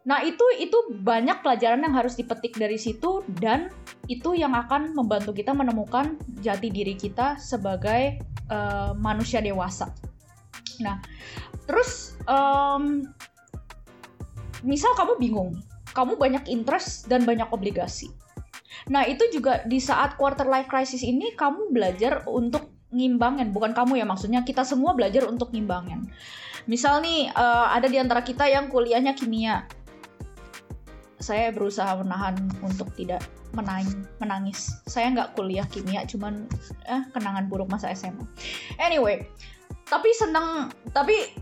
Nah 0.01 0.25
itu 0.25 0.41
itu 0.57 0.97
banyak 0.97 1.45
pelajaran 1.45 1.85
yang 1.85 1.93
harus 1.93 2.17
dipetik 2.17 2.57
dari 2.57 2.81
situ 2.81 3.21
dan 3.37 3.69
itu 4.09 4.33
yang 4.33 4.57
akan 4.57 4.97
membantu 4.97 5.29
kita 5.29 5.53
menemukan 5.53 6.17
jati 6.41 6.73
diri 6.73 6.97
kita 6.97 7.37
sebagai 7.37 8.17
uh, 8.49 8.97
manusia 8.97 9.39
dewasa. 9.39 9.93
Nah, 10.81 10.97
terus 11.69 12.17
um, 12.25 13.05
misal 14.65 14.97
kamu 14.97 15.21
bingung, 15.21 15.51
kamu 15.93 16.17
banyak 16.17 16.49
interest 16.49 17.05
dan 17.05 17.21
banyak 17.23 17.47
obligasi. 17.53 18.09
Nah, 18.89 19.05
itu 19.05 19.29
juga 19.29 19.61
di 19.69 19.77
saat 19.77 20.17
quarter 20.17 20.49
life 20.49 20.65
crisis 20.65 21.05
ini 21.05 21.37
kamu 21.37 21.69
belajar 21.69 22.25
untuk 22.25 22.73
ngimbangin, 22.91 23.55
bukan 23.55 23.71
kamu 23.71 24.03
ya 24.03 24.05
maksudnya 24.09 24.43
kita 24.43 24.67
semua 24.67 24.91
belajar 24.91 25.23
untuk 25.29 25.53
ngimbangin. 25.55 26.09
Misal 26.67 26.99
nih 27.01 27.31
uh, 27.31 27.71
ada 27.71 27.87
di 27.87 27.97
antara 27.97 28.21
kita 28.21 28.45
yang 28.49 28.67
kuliahnya 28.67 29.15
kimia. 29.15 29.65
Saya 31.21 31.53
berusaha 31.53 32.01
menahan 32.01 32.35
untuk 32.65 32.89
tidak 32.97 33.21
menang 33.53 33.85
menangis. 34.17 34.73
Saya 34.89 35.13
nggak 35.13 35.37
kuliah 35.37 35.63
kimia, 35.69 36.03
cuman 36.09 36.49
eh 36.89 37.05
kenangan 37.13 37.45
buruk 37.47 37.69
masa 37.69 37.93
SMA. 37.93 38.25
Anyway, 38.81 39.29
tapi 39.85 40.09
senang, 40.17 40.73
tapi 40.91 41.37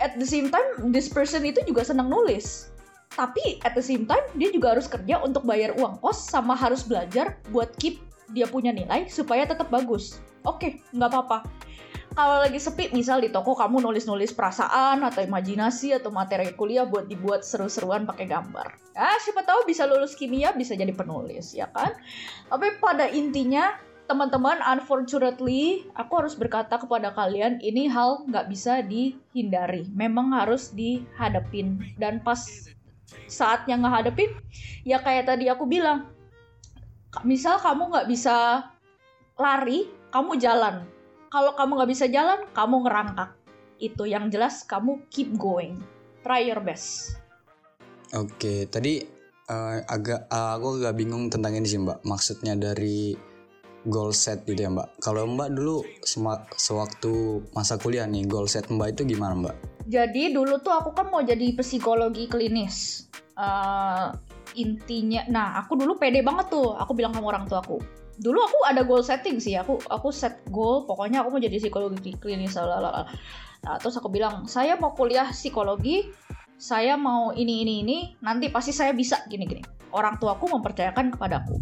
at 0.00 0.16
the 0.16 0.26
same 0.26 0.48
time 0.48 0.90
this 0.90 1.12
person 1.12 1.44
itu 1.44 1.60
juga 1.68 1.84
senang 1.84 2.08
nulis. 2.08 2.72
Tapi 3.12 3.60
at 3.68 3.76
the 3.76 3.84
same 3.84 4.08
time 4.08 4.24
dia 4.40 4.48
juga 4.48 4.72
harus 4.72 4.88
kerja 4.88 5.20
untuk 5.20 5.44
bayar 5.44 5.76
uang 5.76 6.00
kos 6.00 6.32
sama 6.32 6.56
harus 6.56 6.80
belajar 6.80 7.36
buat 7.52 7.76
keep 7.76 8.00
dia 8.32 8.48
punya 8.48 8.72
nilai 8.72 9.04
supaya 9.12 9.44
tetap 9.44 9.68
bagus. 9.68 10.16
Oke, 10.42 10.56
okay, 10.58 10.72
nggak 10.96 11.12
apa-apa 11.12 11.38
kalau 12.12 12.44
lagi 12.44 12.60
sepi 12.60 12.92
misal 12.92 13.24
di 13.24 13.32
toko 13.32 13.56
kamu 13.56 13.80
nulis-nulis 13.80 14.36
perasaan 14.36 15.00
atau 15.00 15.24
imajinasi 15.24 15.96
atau 15.96 16.12
materi 16.12 16.52
kuliah 16.52 16.84
buat 16.84 17.08
dibuat 17.08 17.40
seru-seruan 17.40 18.04
pakai 18.04 18.28
gambar. 18.28 18.68
Ya, 18.92 19.16
siapa 19.24 19.44
tahu 19.48 19.64
bisa 19.64 19.88
lulus 19.88 20.12
kimia 20.12 20.52
bisa 20.52 20.76
jadi 20.76 20.92
penulis, 20.92 21.56
ya 21.56 21.72
kan? 21.72 21.96
Tapi 22.52 22.76
pada 22.78 23.08
intinya 23.08 23.72
teman-teman, 24.04 24.60
unfortunately, 24.60 25.88
aku 25.96 26.12
harus 26.20 26.36
berkata 26.36 26.76
kepada 26.76 27.16
kalian, 27.16 27.56
ini 27.64 27.88
hal 27.88 28.28
nggak 28.28 28.52
bisa 28.52 28.84
dihindari. 28.84 29.88
Memang 29.96 30.36
harus 30.36 30.68
dihadapin. 30.76 31.80
Dan 31.96 32.20
pas 32.20 32.68
saatnya 33.24 33.80
ngehadapin, 33.80 34.28
ya 34.84 35.00
kayak 35.00 35.32
tadi 35.32 35.48
aku 35.48 35.64
bilang, 35.64 36.12
misal 37.24 37.56
kamu 37.56 37.88
nggak 37.88 38.08
bisa 38.12 38.68
lari, 39.40 39.88
kamu 40.12 40.36
jalan 40.36 40.84
kalau 41.32 41.56
kamu 41.56 41.80
nggak 41.80 41.90
bisa 41.96 42.06
jalan, 42.12 42.44
kamu 42.52 42.84
ngerangkak. 42.84 43.30
Itu 43.80 44.04
yang 44.04 44.28
jelas 44.28 44.68
kamu 44.68 45.08
keep 45.08 45.32
going. 45.40 45.80
Try 46.20 46.44
your 46.44 46.60
best. 46.60 47.16
Oke, 48.12 48.68
tadi 48.68 49.00
uh, 49.48 49.80
agak 49.88 50.28
uh, 50.28 50.60
aku 50.60 50.84
agak 50.84 50.94
bingung 51.00 51.32
tentang 51.32 51.56
ini 51.56 51.64
sih 51.64 51.80
Mbak. 51.80 52.04
Maksudnya 52.04 52.52
dari 52.60 53.16
goal 53.88 54.12
set 54.12 54.44
gitu 54.44 54.60
ya 54.60 54.68
Mbak. 54.68 55.00
Kalau 55.00 55.24
Mbak 55.24 55.48
dulu 55.56 55.80
sewaktu 56.52 57.40
masa 57.56 57.80
kuliah 57.80 58.04
nih, 58.04 58.28
goal 58.28 58.44
set 58.44 58.68
Mbak 58.68 59.00
itu 59.00 59.16
gimana 59.16 59.32
Mbak? 59.32 59.56
Jadi 59.88 60.36
dulu 60.36 60.60
tuh 60.60 60.76
aku 60.76 60.92
kan 60.92 61.08
mau 61.08 61.24
jadi 61.24 61.56
psikologi 61.56 62.28
klinis. 62.28 63.08
Uh, 63.32 64.12
intinya, 64.52 65.24
nah 65.32 65.46
aku 65.64 65.80
dulu 65.80 65.96
pede 65.96 66.20
banget 66.20 66.52
tuh. 66.52 66.76
Aku 66.76 66.92
bilang 66.92 67.16
sama 67.16 67.32
orang 67.32 67.48
tua 67.48 67.64
aku, 67.64 67.80
dulu 68.22 68.38
aku 68.38 68.58
ada 68.70 68.86
goal 68.86 69.02
setting 69.02 69.42
sih 69.42 69.58
aku 69.58 69.82
aku 69.90 70.14
set 70.14 70.38
goal 70.54 70.86
pokoknya 70.86 71.26
aku 71.26 71.34
mau 71.34 71.42
jadi 71.42 71.58
psikologi 71.58 72.14
klinis 72.22 72.54
lalala. 72.54 73.10
nah 73.66 73.74
terus 73.82 73.98
aku 73.98 74.06
bilang 74.08 74.46
saya 74.46 74.78
mau 74.78 74.94
kuliah 74.94 75.26
psikologi 75.34 76.06
saya 76.62 76.94
mau 76.94 77.34
ini 77.34 77.66
ini 77.66 77.74
ini 77.82 77.98
nanti 78.22 78.46
pasti 78.46 78.70
saya 78.70 78.94
bisa 78.94 79.26
gini 79.26 79.50
gini. 79.50 79.62
Orang 79.90 80.22
tuaku 80.22 80.46
mempercayakan 80.46 81.10
kepadaku. 81.10 81.58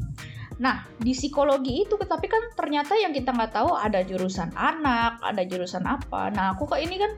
Nah 0.60 0.84
di 1.00 1.16
psikologi 1.16 1.88
itu 1.88 1.96
tapi 1.96 2.28
kan 2.28 2.52
ternyata 2.52 2.92
yang 3.00 3.16
kita 3.16 3.32
nggak 3.32 3.56
tahu 3.56 3.72
ada 3.72 4.04
jurusan 4.04 4.52
anak 4.52 5.16
ada 5.24 5.40
jurusan 5.48 5.88
apa. 5.88 6.28
Nah 6.36 6.52
aku 6.52 6.68
kok 6.68 6.76
ini 6.84 7.00
kan 7.00 7.16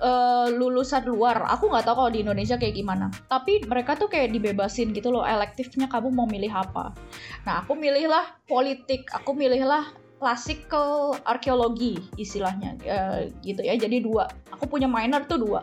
uh, 0.00 0.48
lulusan 0.50 1.06
luar. 1.06 1.46
Aku 1.50 1.70
nggak 1.70 1.86
tahu 1.86 2.06
kalau 2.06 2.10
di 2.10 2.22
Indonesia 2.24 2.56
kayak 2.58 2.74
gimana. 2.78 3.10
Tapi 3.30 3.66
mereka 3.66 3.94
tuh 3.98 4.10
kayak 4.10 4.34
dibebasin 4.34 4.94
gitu 4.94 5.10
loh 5.12 5.26
elektifnya 5.26 5.86
kamu 5.90 6.10
mau 6.14 6.26
milih 6.26 6.50
apa. 6.50 6.94
Nah 7.44 7.62
aku 7.62 7.74
milihlah 7.78 8.38
politik, 8.46 9.10
aku 9.14 9.34
milihlah 9.34 9.90
classical 10.18 11.14
arkeologi 11.22 11.94
istilahnya 12.18 12.74
uh, 12.90 13.20
gitu 13.46 13.62
ya. 13.62 13.78
Jadi 13.78 14.02
dua. 14.02 14.26
Aku 14.50 14.66
punya 14.66 14.90
minor 14.90 15.24
tuh 15.30 15.38
dua. 15.38 15.62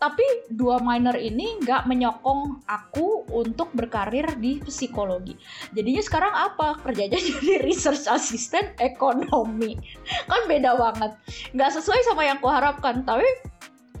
Tapi 0.00 0.48
dua 0.48 0.80
minor 0.80 1.12
ini 1.12 1.60
nggak 1.60 1.84
menyokong 1.84 2.64
aku 2.64 3.28
untuk 3.28 3.68
berkarir 3.76 4.24
di 4.40 4.56
psikologi. 4.64 5.36
Jadinya 5.76 6.00
sekarang 6.00 6.32
apa? 6.32 6.80
Kerjanya 6.80 7.20
jadi 7.28 7.60
research 7.60 8.08
assistant 8.08 8.72
ekonomi. 8.80 9.76
Kan 10.24 10.48
beda 10.48 10.80
banget. 10.80 11.12
Nggak 11.52 11.70
sesuai 11.76 12.00
sama 12.08 12.24
yang 12.24 12.40
kuharapkan. 12.40 13.04
Tapi 13.04 13.28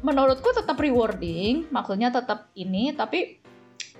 menurutku 0.00 0.48
tetap 0.52 0.80
rewarding, 0.80 1.68
maksudnya 1.68 2.08
tetap 2.12 2.48
ini, 2.56 2.92
tapi 2.96 3.40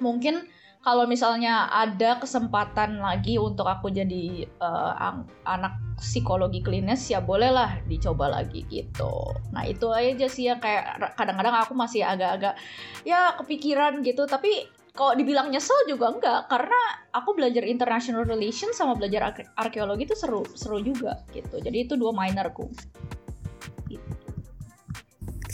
mungkin 0.01 0.49
kalau 0.81 1.05
misalnya 1.05 1.69
ada 1.69 2.17
kesempatan 2.17 3.05
lagi 3.05 3.37
untuk 3.37 3.69
aku 3.69 3.93
jadi 3.93 4.49
uh, 4.65 5.21
anak 5.45 5.77
psikologi 6.01 6.65
klinis 6.65 7.05
ya 7.13 7.21
bolehlah 7.21 7.85
dicoba 7.85 8.33
lagi 8.33 8.65
gitu. 8.73 9.37
Nah 9.53 9.69
itu 9.69 9.93
aja 9.93 10.25
sih 10.25 10.49
yang 10.49 10.57
kayak 10.57 10.97
kadang-kadang 11.21 11.53
aku 11.53 11.77
masih 11.77 12.01
agak-agak 12.01 12.57
ya 13.05 13.37
kepikiran 13.37 14.01
gitu. 14.01 14.25
Tapi 14.25 14.73
kalau 14.97 15.13
dibilang 15.13 15.53
nyesel 15.53 15.77
juga 15.85 16.17
enggak 16.17 16.49
karena 16.49 16.81
aku 17.13 17.37
belajar 17.37 17.69
international 17.69 18.25
relations 18.25 18.81
sama 18.81 18.97
belajar 18.97 19.37
arke- 19.37 19.53
arkeologi 19.61 20.09
itu 20.09 20.17
seru 20.17 20.49
seru 20.57 20.81
juga 20.81 21.21
gitu. 21.37 21.61
Jadi 21.61 21.85
itu 21.85 22.01
dua 22.01 22.17
minorku. 22.17 22.73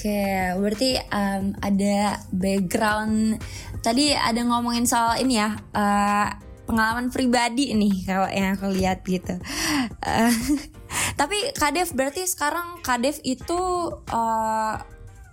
Oke, 0.07 0.55
berarti 0.63 0.91
um, 1.11 1.51
ada 1.59 2.23
background 2.31 3.43
tadi 3.83 4.15
ada 4.15 4.39
ngomongin 4.39 4.87
soal 4.87 5.19
ini 5.19 5.43
ya 5.43 5.59
uh, 5.75 6.31
pengalaman 6.63 7.11
pribadi 7.11 7.75
nih 7.75 8.07
kalau 8.07 8.31
yang 8.31 8.55
aku 8.55 8.71
lihat 8.71 9.03
gitu. 9.03 9.35
Uh, 10.07 10.31
tapi 11.19 11.51
Kadef 11.59 11.91
berarti 11.91 12.23
sekarang 12.23 12.87
Kadef 12.87 13.19
itu 13.27 13.59
uh, 13.99 14.79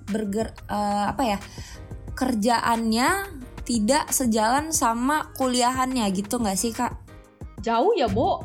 berger 0.09 0.49
uh, 0.65 1.13
apa 1.13 1.21
ya 1.21 1.37
kerjaannya 2.17 3.29
tidak 3.69 4.09
sejalan 4.09 4.73
sama 4.73 5.29
kuliahannya 5.37 6.09
gitu 6.17 6.41
nggak 6.41 6.57
sih 6.57 6.73
kak? 6.73 6.97
Jauh 7.61 7.93
ya, 7.93 8.09
Bo. 8.09 8.41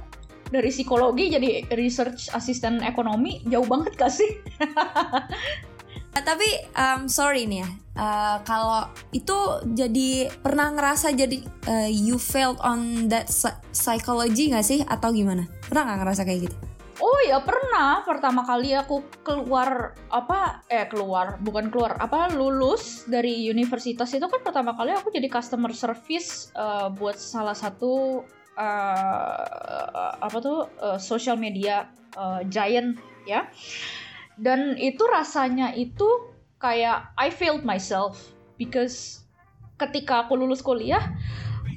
Dari 0.52 0.68
psikologi 0.68 1.32
jadi 1.32 1.64
research 1.72 2.28
assistant 2.36 2.84
ekonomi 2.84 3.40
jauh 3.48 3.64
banget 3.64 3.96
gak 3.96 4.12
sih? 4.12 4.28
Uh, 6.16 6.22
tapi 6.24 6.48
um, 6.76 7.10
sorry 7.10 7.44
nih 7.44 7.64
ya, 7.64 7.70
uh, 7.98 8.36
kalau 8.46 8.88
itu 9.12 9.36
jadi 9.76 10.32
pernah 10.40 10.72
ngerasa 10.72 11.12
jadi 11.12 11.40
uh, 11.68 11.90
you 11.90 12.16
failed 12.16 12.58
on 12.64 13.10
that 13.12 13.28
psychology 13.72 14.48
nggak 14.52 14.64
sih 14.64 14.80
atau 14.84 15.12
gimana? 15.12 15.44
Pernah 15.68 15.82
nggak 15.92 15.98
ngerasa 16.04 16.22
kayak 16.24 16.40
gitu? 16.48 16.56
Oh 16.98 17.20
ya 17.22 17.38
pernah. 17.38 18.02
Pertama 18.02 18.42
kali 18.42 18.74
aku 18.74 19.06
keluar 19.22 19.94
apa 20.10 20.66
eh 20.66 20.90
keluar 20.90 21.38
bukan 21.38 21.70
keluar 21.70 21.94
apa 22.02 22.34
lulus 22.34 23.06
dari 23.06 23.46
universitas 23.46 24.10
itu 24.10 24.26
kan 24.26 24.42
pertama 24.42 24.74
kali 24.74 24.90
aku 24.90 25.14
jadi 25.14 25.30
customer 25.30 25.70
service 25.70 26.50
uh, 26.58 26.90
buat 26.90 27.14
salah 27.14 27.54
satu 27.54 28.26
uh, 28.58 30.10
apa 30.18 30.36
tuh 30.42 30.66
uh, 30.82 30.98
social 30.98 31.38
media 31.38 31.86
uh, 32.18 32.42
giant 32.50 32.98
ya 33.24 33.46
dan 34.38 34.79
itu 34.79 35.03
rasanya 35.11 35.74
itu 35.74 36.07
kayak 36.62 37.11
I 37.18 37.31
failed 37.31 37.66
myself 37.66 38.35
because 38.59 39.22
ketika 39.79 40.27
aku 40.27 40.38
lulus 40.38 40.62
kuliah 40.62 41.03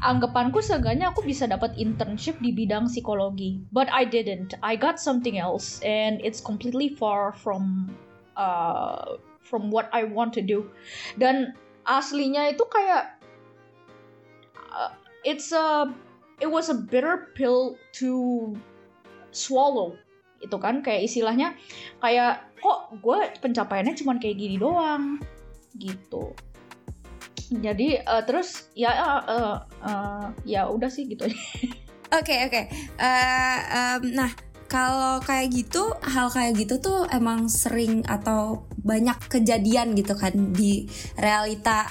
anggapanku 0.01 0.61
seenggaknya 0.65 1.13
aku 1.13 1.21
bisa 1.21 1.45
dapat 1.45 1.77
internship 1.77 2.41
di 2.41 2.49
bidang 2.49 2.89
psikologi. 2.89 3.61
But 3.69 3.87
I 3.93 4.05
didn't. 4.05 4.57
I 4.65 4.73
got 4.73 4.97
something 4.97 5.37
else 5.37 5.77
and 5.85 6.17
it's 6.25 6.41
completely 6.41 6.89
far 6.89 7.33
from 7.37 7.93
uh, 8.35 9.21
from 9.45 9.69
what 9.69 9.89
I 9.93 10.09
want 10.09 10.33
to 10.37 10.43
do. 10.43 10.69
Dan 11.21 11.53
aslinya 11.85 12.53
itu 12.53 12.65
kayak 12.65 13.21
uh, 14.73 14.93
it's 15.21 15.53
a 15.53 15.89
it 16.41 16.49
was 16.49 16.73
a 16.73 16.77
bitter 16.77 17.29
pill 17.37 17.77
to 18.01 18.53
swallow 19.29 19.93
itu 20.41 20.57
kan 20.57 20.81
kayak 20.81 21.05
istilahnya 21.05 21.53
kayak 22.01 22.51
kok 22.57 22.79
gue 23.01 23.19
pencapaiannya 23.41 23.93
cuma 23.97 24.17
kayak 24.17 24.37
gini 24.37 24.57
doang? 24.57 25.21
Gitu. 25.77 26.33
Jadi 27.51 27.99
uh, 27.99 28.23
terus 28.23 28.71
ya 28.77 28.95
uh, 28.95 29.59
uh, 29.83 30.25
ya 30.47 30.67
udah 30.67 30.87
sih 30.87 31.07
gitu. 31.09 31.27
Oke 32.11 32.11
oke. 32.11 32.27
Okay, 32.27 32.39
okay. 32.43 32.65
uh, 32.99 33.59
um, 33.71 34.03
nah 34.11 34.27
kalau 34.67 35.23
kayak 35.23 35.47
gitu 35.55 35.95
hal 36.03 36.27
kayak 36.27 36.59
gitu 36.59 36.75
tuh 36.83 37.07
emang 37.07 37.47
sering 37.47 38.03
atau 38.03 38.67
banyak 38.83 39.15
kejadian 39.31 39.95
gitu 39.95 40.11
kan 40.19 40.51
di 40.51 40.91
realita 41.15 41.87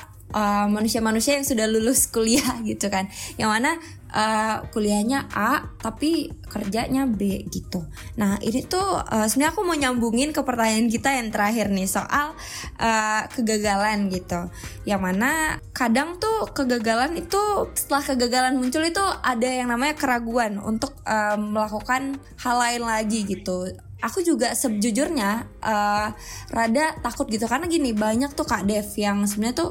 manusia-manusia 0.69 1.35
uh, 1.35 1.37
yang 1.41 1.47
sudah 1.49 1.67
lulus 1.73 2.05
kuliah 2.13 2.61
gitu 2.69 2.93
kan. 2.93 3.09
Yang 3.41 3.49
mana 3.49 3.71
uh, 4.14 4.66
kuliahnya 4.70 5.31
A 5.33 5.64
tapi 5.79 6.31
kerjanya 6.51 7.07
B 7.07 7.46
gitu. 7.46 7.87
Nah 8.18 8.37
ini 8.42 8.66
tuh 8.66 9.01
uh, 9.01 9.27
sebenarnya 9.27 9.53
aku 9.55 9.62
mau 9.62 9.77
nyambungin 9.79 10.35
ke 10.35 10.42
pertanyaan 10.42 10.90
kita 10.90 11.14
yang 11.14 11.31
terakhir 11.31 11.70
nih 11.70 11.87
soal 11.87 12.35
uh, 12.79 13.23
kegagalan 13.31 14.11
gitu. 14.11 14.51
Yang 14.85 15.01
mana 15.01 15.31
kadang 15.70 16.18
tuh 16.18 16.51
kegagalan 16.51 17.16
itu 17.18 17.42
setelah 17.75 18.03
kegagalan 18.03 18.59
muncul 18.59 18.83
itu 18.83 19.05
ada 19.23 19.49
yang 19.49 19.70
namanya 19.70 19.94
keraguan 19.94 20.59
untuk 20.59 20.94
uh, 21.07 21.38
melakukan 21.38 22.18
hal 22.42 22.57
lain 22.59 22.83
lagi 22.85 23.25
gitu 23.25 23.70
aku 24.01 24.25
juga 24.25 24.57
sejujurnya 24.57 25.44
uh, 25.61 26.09
rada 26.51 26.96
takut 27.05 27.29
gitu 27.29 27.44
karena 27.44 27.68
gini 27.68 27.92
banyak 27.92 28.33
tuh 28.33 28.49
kak 28.49 28.64
Dev 28.64 28.88
yang 28.96 29.29
sebenarnya 29.29 29.57
tuh 29.61 29.70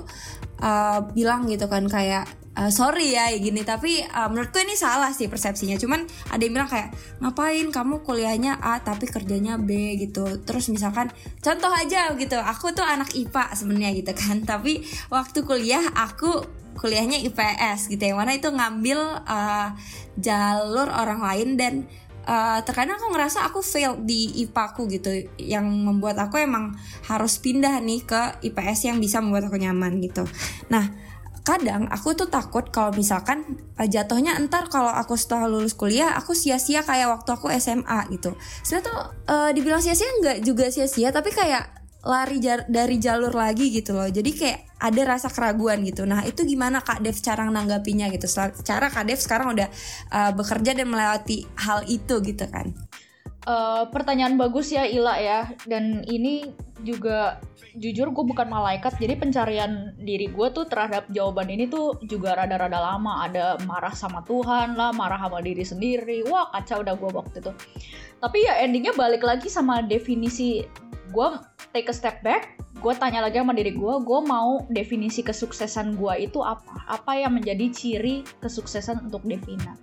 uh, 0.62 1.02
bilang 1.12 1.49
gitu 1.49 1.65
kan 1.65 1.89
kayak 1.89 2.30
uh, 2.60 2.72
sorry 2.72 3.15
ya 3.15 3.32
gini. 3.39 3.63
Tapi 3.63 4.04
uh, 4.04 4.28
menurutku 4.28 4.60
ini 4.60 4.76
salah 4.76 5.15
sih 5.15 5.32
persepsinya. 5.32 5.80
Cuman 5.80 6.04
ada 6.28 6.41
yang 6.43 6.60
bilang 6.60 6.69
kayak 6.69 6.91
ngapain 7.24 7.72
kamu 7.72 8.04
kuliahnya 8.04 8.60
A 8.60 8.84
tapi 8.84 9.08
kerjanya 9.08 9.56
B? 9.56 9.95
gitu. 9.95 10.43
Terus 10.43 10.67
misalkan 10.67 11.08
contoh 11.39 11.72
aja 11.72 12.12
gitu. 12.19 12.36
Aku 12.36 12.76
tuh 12.76 12.84
anak 12.84 13.15
IPA 13.15 13.56
sebenarnya 13.56 13.91
gitu 13.95 14.12
kan. 14.12 14.43
Tapi 14.52 14.84
waktu 15.08 15.39
kuliah 15.48 15.84
aku 15.95 16.43
kuliahnya 16.80 17.19
IPS 17.28 17.91
gitu 17.91 18.08
yang 18.08 18.19
mana 18.24 18.36
itu 18.36 18.48
ngambil 18.48 19.00
uh, 19.28 19.76
jalur 20.15 20.88
orang 20.88 21.19
lain 21.19 21.50
dan 21.60 21.74
uh, 22.24 22.63
terkadang 22.63 22.95
aku 22.95 23.12
ngerasa 23.12 23.43
aku 23.52 23.60
fail 23.60 24.00
di 24.00 24.48
IPA 24.48 24.63
aku 24.63 24.82
gitu. 24.88 25.12
Yang 25.36 25.65
membuat 25.67 26.15
aku 26.19 26.39
emang 26.39 26.76
harus 27.08 27.36
pindah 27.43 27.84
nih 27.84 28.08
ke 28.08 28.22
IPS 28.48 28.91
yang 28.91 28.98
bisa 29.04 29.19
membuat 29.19 29.52
aku 29.52 29.60
nyaman 29.60 30.00
gitu. 30.00 30.24
Nah 30.72 31.09
kadang 31.50 31.90
aku 31.90 32.14
tuh 32.14 32.30
takut 32.30 32.70
kalau 32.70 32.94
misalkan 32.94 33.58
uh, 33.82 33.88
jatuhnya 33.90 34.38
entar 34.38 34.70
kalau 34.70 34.94
aku 34.94 35.18
setelah 35.18 35.50
lulus 35.50 35.74
kuliah 35.74 36.14
aku 36.14 36.38
sia-sia 36.38 36.86
kayak 36.86 37.10
waktu 37.10 37.30
aku 37.34 37.50
SMA 37.58 38.14
gitu. 38.14 38.38
Sebenarnya 38.62 38.86
tuh 38.86 38.98
uh, 39.34 39.50
dibilang 39.50 39.82
sia-sia 39.82 40.06
nggak 40.22 40.46
juga 40.46 40.70
sia-sia 40.70 41.10
tapi 41.10 41.34
kayak 41.34 41.82
lari 42.06 42.40
jar 42.40 42.64
dari 42.70 43.02
jalur 43.02 43.34
lagi 43.34 43.74
gitu 43.74 43.98
loh. 43.98 44.08
Jadi 44.08 44.32
kayak 44.32 44.60
ada 44.80 45.02
rasa 45.04 45.28
keraguan 45.34 45.84
gitu. 45.84 46.06
Nah 46.06 46.24
itu 46.24 46.46
gimana 46.46 46.80
kak 46.80 47.04
Dev 47.04 47.18
cara 47.20 47.50
nanggapinya 47.50 48.08
gitu? 48.14 48.30
Cara 48.64 48.88
kak 48.88 49.10
Dev 49.10 49.20
sekarang 49.20 49.58
udah 49.58 49.68
uh, 50.14 50.32
bekerja 50.38 50.72
dan 50.78 50.88
melewati 50.88 51.44
hal 51.60 51.84
itu 51.90 52.22
gitu 52.24 52.46
kan 52.48 52.88
uh, 53.45 53.88
pertanyaan 53.88 54.36
bagus 54.36 54.73
ya 54.73 54.84
Ila 54.84 55.15
ya. 55.21 55.54
Dan 55.69 56.04
ini 56.10 56.49
juga 56.84 57.39
jujur 57.75 58.12
gue 58.12 58.25
bukan 58.25 58.47
malaikat. 58.47 58.97
Jadi 58.97 59.13
pencarian 59.19 59.93
diri 59.99 60.32
gue 60.32 60.47
tuh 60.52 60.65
terhadap 60.67 61.08
jawaban 61.12 61.52
ini 61.52 61.69
tuh 61.69 61.99
juga 62.08 62.36
rada-rada 62.36 62.80
lama. 62.80 63.28
Ada 63.30 63.62
marah 63.67 63.93
sama 63.93 64.25
Tuhan 64.25 64.75
lah 64.75 64.91
marah 64.95 65.19
sama 65.21 65.39
diri 65.43 65.63
sendiri. 65.63 66.25
Wah 66.28 66.49
kacau 66.56 66.82
udah 66.84 66.95
gue 66.97 67.10
waktu 67.12 67.38
itu. 67.43 67.52
Tapi 68.19 68.38
ya 68.43 68.60
endingnya 68.60 68.95
balik 68.95 69.23
lagi 69.23 69.47
sama 69.47 69.84
definisi 69.86 70.65
gue 71.12 71.28
take 71.71 71.91
a 71.91 71.95
step 71.95 72.19
back. 72.25 72.58
Gue 72.80 72.95
tanya 72.95 73.19
lagi 73.19 73.36
sama 73.36 73.52
diri 73.52 73.75
gue 73.75 73.93
gue 74.08 74.19
mau 74.23 74.63
definisi 74.71 75.19
kesuksesan 75.19 75.99
gue 75.99 76.32
itu 76.32 76.39
apa? 76.39 76.88
Apa 76.88 77.19
yang 77.19 77.36
menjadi 77.36 77.67
ciri 77.75 78.23
kesuksesan 78.39 79.04
untuk 79.04 79.28
Devina 79.28 79.75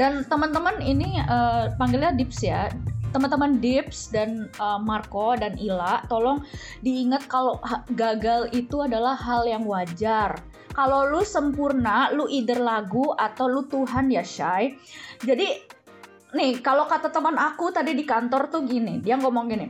dan 0.00 0.24
teman-teman 0.24 0.80
ini 0.80 1.20
uh, 1.28 1.76
panggilnya 1.76 2.16
Dips 2.16 2.40
ya. 2.40 2.72
Teman-teman 3.12 3.60
Dips 3.60 4.08
dan 4.08 4.48
uh, 4.56 4.80
Marco 4.80 5.36
dan 5.36 5.60
Ila 5.60 6.00
tolong 6.08 6.40
diingat 6.80 7.28
kalau 7.28 7.60
gagal 7.92 8.48
itu 8.56 8.80
adalah 8.80 9.12
hal 9.12 9.44
yang 9.44 9.68
wajar. 9.68 10.40
Kalau 10.72 11.04
lu 11.04 11.20
sempurna 11.20 12.08
lu 12.16 12.24
either 12.32 12.56
lagu 12.56 13.12
atau 13.12 13.44
lu 13.44 13.66
Tuhan 13.68 14.08
ya 14.08 14.22
Shay 14.22 14.78
jadi 15.18 15.58
nih 16.30 16.62
kalau 16.62 16.86
kata 16.86 17.10
teman 17.10 17.34
aku 17.34 17.74
tadi 17.74 17.90
di 17.90 18.06
kantor 18.06 18.46
tuh 18.54 18.62
gini 18.62 19.02
dia 19.02 19.18
ngomong 19.18 19.50
gini 19.50 19.66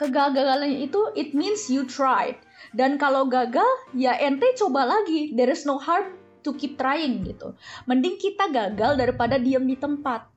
kegagalan 0.00 0.80
itu 0.80 1.12
it 1.12 1.36
means 1.36 1.68
you 1.68 1.84
tried. 1.84 2.40
Dan 2.72 2.96
kalau 2.96 3.28
gagal 3.28 3.68
ya 3.92 4.16
ente 4.16 4.48
coba 4.56 4.88
lagi. 4.88 5.36
There 5.36 5.52
is 5.52 5.68
no 5.68 5.76
harm 5.76 6.19
to 6.42 6.56
keep 6.56 6.76
trying 6.80 7.24
gitu. 7.24 7.54
Mending 7.86 8.16
kita 8.20 8.48
gagal 8.48 8.96
daripada 8.96 9.36
diam 9.36 9.64
di 9.64 9.76
tempat. 9.76 10.28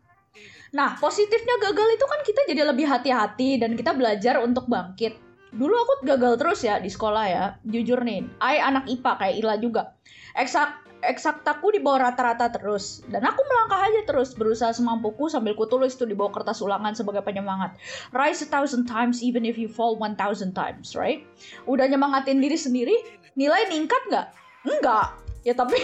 Nah 0.74 0.98
positifnya 0.98 1.56
gagal 1.62 1.88
itu 1.94 2.06
kan 2.10 2.20
kita 2.26 2.42
jadi 2.50 2.62
lebih 2.66 2.90
hati-hati 2.90 3.62
dan 3.62 3.78
kita 3.78 3.94
belajar 3.94 4.42
untuk 4.42 4.66
bangkit. 4.66 5.22
Dulu 5.54 5.74
aku 5.74 5.94
gagal 6.10 6.42
terus 6.42 6.66
ya 6.66 6.82
di 6.82 6.90
sekolah 6.90 7.26
ya 7.30 7.44
jujur 7.62 8.02
nih. 8.02 8.26
I 8.42 8.58
anak 8.58 8.90
IPA 8.90 9.12
kayak 9.22 9.36
Ila 9.38 9.56
juga. 9.62 9.94
Eksak 10.34 10.82
eksaktaku 11.04 11.78
di 11.78 11.80
bawah 11.84 12.10
rata-rata 12.10 12.50
terus. 12.50 13.06
Dan 13.06 13.22
aku 13.22 13.44
melangkah 13.46 13.86
aja 13.86 14.02
terus 14.10 14.34
berusaha 14.34 14.74
semampuku 14.74 15.30
sambil 15.30 15.54
ku 15.54 15.70
tulis 15.70 15.94
itu 15.94 16.10
di 16.10 16.18
bawah 16.18 16.34
kertas 16.34 16.64
ulangan 16.64 16.98
sebagai 16.98 17.22
penyemangat. 17.22 17.78
Rise 18.10 18.42
a 18.42 18.50
thousand 18.50 18.90
times 18.90 19.22
even 19.22 19.46
if 19.46 19.62
you 19.62 19.70
fall 19.70 19.94
one 19.94 20.18
thousand 20.18 20.58
times 20.58 20.98
right? 20.98 21.22
Udah 21.70 21.86
nyemangatin 21.86 22.42
diri 22.42 22.58
sendiri 22.58 22.96
nilai 23.38 23.70
ningkat 23.70 24.02
nggak? 24.10 24.28
Enggak 24.66 25.22
ya 25.44 25.54
tapi 25.56 25.78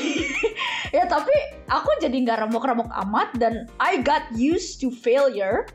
ya 0.96 1.06
tapi 1.06 1.32
aku 1.68 1.90
jadi 2.00 2.16
nggak 2.16 2.48
remuk-remuk 2.48 2.90
amat 3.08 3.30
dan 3.38 3.68
I 3.80 4.00
got 4.02 4.28
used 4.36 4.80
to 4.84 4.90
failure. 4.90 5.68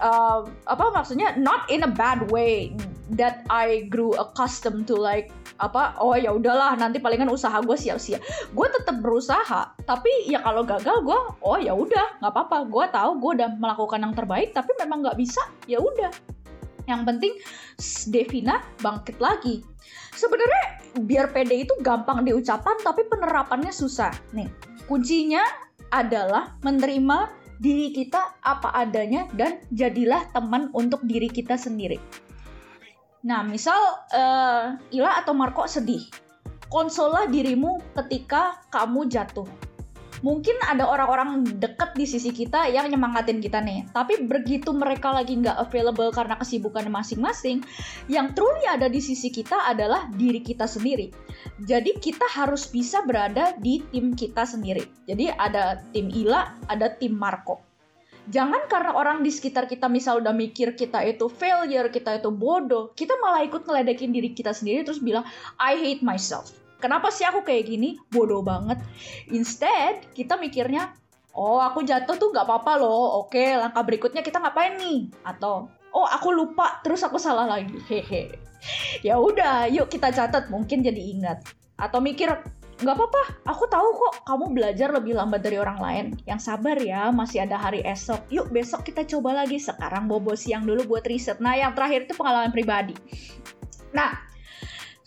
Uh, 0.00 0.48
apa 0.64 0.96
maksudnya? 0.96 1.36
Not 1.36 1.68
in 1.68 1.84
a 1.84 1.92
bad 1.92 2.32
way 2.32 2.72
that 3.12 3.44
I 3.52 3.84
grew 3.92 4.16
accustomed 4.16 4.88
to 4.88 4.96
like 4.96 5.28
apa 5.60 5.92
oh 6.00 6.16
ya 6.16 6.32
udahlah 6.32 6.72
nanti 6.80 6.96
palingan 6.96 7.28
usaha 7.28 7.60
gue 7.60 7.76
sia-sia. 7.76 8.16
Gue 8.56 8.66
tetap 8.72 9.04
berusaha 9.04 9.76
tapi 9.84 10.08
ya 10.24 10.40
kalau 10.40 10.64
gagal 10.64 11.04
gue 11.04 11.18
oh 11.44 11.58
ya 11.60 11.76
udah 11.76 12.16
nggak 12.24 12.32
apa-apa. 12.32 12.64
Gue 12.72 12.84
tahu 12.88 13.20
gue 13.20 13.30
udah 13.44 13.48
melakukan 13.60 14.00
yang 14.00 14.16
terbaik 14.16 14.56
tapi 14.56 14.72
memang 14.80 15.04
nggak 15.04 15.20
bisa 15.20 15.44
ya 15.68 15.76
udah. 15.76 16.08
Yang 16.88 17.00
penting 17.04 17.32
Devina 18.08 18.64
bangkit 18.80 19.20
lagi. 19.20 19.60
Sebenarnya 20.16 20.79
biar 20.98 21.30
pede 21.30 21.66
itu 21.66 21.74
gampang 21.84 22.26
diucapkan 22.26 22.78
tapi 22.82 23.06
penerapannya 23.06 23.70
susah 23.70 24.10
nih 24.34 24.50
kuncinya 24.90 25.42
adalah 25.90 26.58
menerima 26.62 27.30
diri 27.60 27.92
kita 27.92 28.40
apa 28.40 28.72
adanya 28.72 29.28
dan 29.36 29.60
jadilah 29.70 30.24
teman 30.32 30.72
untuk 30.72 31.04
diri 31.04 31.28
kita 31.28 31.54
sendiri 31.60 32.00
Nah, 33.20 33.44
misal 33.44 33.76
uh, 34.16 34.80
Ila 34.96 35.20
atau 35.20 35.36
Marco 35.36 35.68
sedih. 35.68 36.08
Konsollah 36.72 37.28
dirimu 37.28 37.82
ketika 38.00 38.64
kamu 38.72 39.10
jatuh. 39.10 39.44
Mungkin 40.20 40.56
ada 40.68 40.84
orang-orang 40.84 41.44
deket 41.56 41.96
di 41.96 42.04
sisi 42.04 42.30
kita 42.30 42.68
yang 42.68 42.92
nyemangatin 42.92 43.40
kita 43.40 43.60
nih. 43.64 43.88
Tapi 43.92 44.28
begitu 44.28 44.70
mereka 44.76 45.16
lagi 45.16 45.40
nggak 45.40 45.56
available 45.56 46.12
karena 46.12 46.36
kesibukan 46.36 46.88
masing-masing, 46.92 47.64
yang 48.06 48.36
truly 48.36 48.64
ada 48.68 48.86
di 48.86 49.00
sisi 49.00 49.32
kita 49.32 49.68
adalah 49.68 50.12
diri 50.12 50.44
kita 50.44 50.68
sendiri. 50.68 51.08
Jadi 51.64 51.96
kita 51.96 52.28
harus 52.28 52.68
bisa 52.68 53.00
berada 53.04 53.56
di 53.56 53.80
tim 53.88 54.12
kita 54.12 54.44
sendiri. 54.44 54.84
Jadi 55.08 55.32
ada 55.32 55.80
tim 55.92 56.12
Ila, 56.12 56.56
ada 56.68 56.92
tim 56.92 57.16
Marco 57.16 57.70
jangan 58.30 58.68
karena 58.70 58.94
orang 58.94 59.26
di 59.26 59.30
sekitar 59.34 59.66
kita 59.66 59.90
misal 59.90 60.22
udah 60.22 60.30
mikir 60.30 60.78
kita 60.78 61.02
itu 61.02 61.26
failure, 61.26 61.90
kita 61.90 62.22
itu 62.22 62.30
bodoh, 62.30 62.94
kita 62.94 63.18
malah 63.18 63.42
ikut 63.42 63.66
ngeledekin 63.66 64.14
diri 64.14 64.30
kita 64.36 64.54
sendiri 64.54 64.86
terus 64.86 65.02
bilang 65.02 65.26
I 65.58 65.76
hate 65.76 66.04
myself. 66.06 66.59
Kenapa 66.80 67.12
sih 67.12 67.28
aku 67.28 67.44
kayak 67.44 67.68
gini? 67.68 68.00
Bodoh 68.08 68.40
banget. 68.40 68.80
Instead, 69.28 70.08
kita 70.16 70.40
mikirnya, 70.40 70.96
oh 71.36 71.60
aku 71.60 71.84
jatuh 71.84 72.16
tuh 72.16 72.32
gak 72.32 72.48
apa-apa 72.48 72.80
loh. 72.80 73.20
Oke, 73.22 73.54
langkah 73.54 73.84
berikutnya 73.84 74.24
kita 74.24 74.40
ngapain 74.40 74.80
nih? 74.80 75.12
Atau, 75.22 75.68
oh 75.92 76.06
aku 76.08 76.32
lupa, 76.32 76.80
terus 76.80 77.04
aku 77.04 77.20
salah 77.20 77.44
lagi. 77.44 77.76
Hehe. 77.86 78.34
Ya 79.04 79.20
udah, 79.20 79.68
yuk 79.68 79.92
kita 79.92 80.08
catat, 80.12 80.48
mungkin 80.48 80.80
jadi 80.80 81.00
ingat. 81.00 81.44
Atau 81.80 82.00
mikir, 82.00 82.28
nggak 82.80 82.96
apa-apa 82.96 83.44
aku 83.44 83.68
tahu 83.68 83.88
kok 83.92 84.14
kamu 84.24 84.56
belajar 84.56 84.88
lebih 84.88 85.12
lambat 85.12 85.44
dari 85.44 85.60
orang 85.60 85.76
lain 85.84 86.06
yang 86.24 86.40
sabar 86.40 86.80
ya 86.80 87.12
masih 87.12 87.44
ada 87.44 87.60
hari 87.60 87.84
esok 87.84 88.24
yuk 88.32 88.48
besok 88.48 88.88
kita 88.88 89.04
coba 89.04 89.44
lagi 89.44 89.60
sekarang 89.60 90.08
bobo 90.08 90.32
siang 90.32 90.64
dulu 90.64 90.96
buat 90.96 91.04
riset 91.04 91.44
nah 91.44 91.52
yang 91.52 91.76
terakhir 91.76 92.08
itu 92.08 92.16
pengalaman 92.16 92.48
pribadi 92.48 92.96
nah 93.92 94.24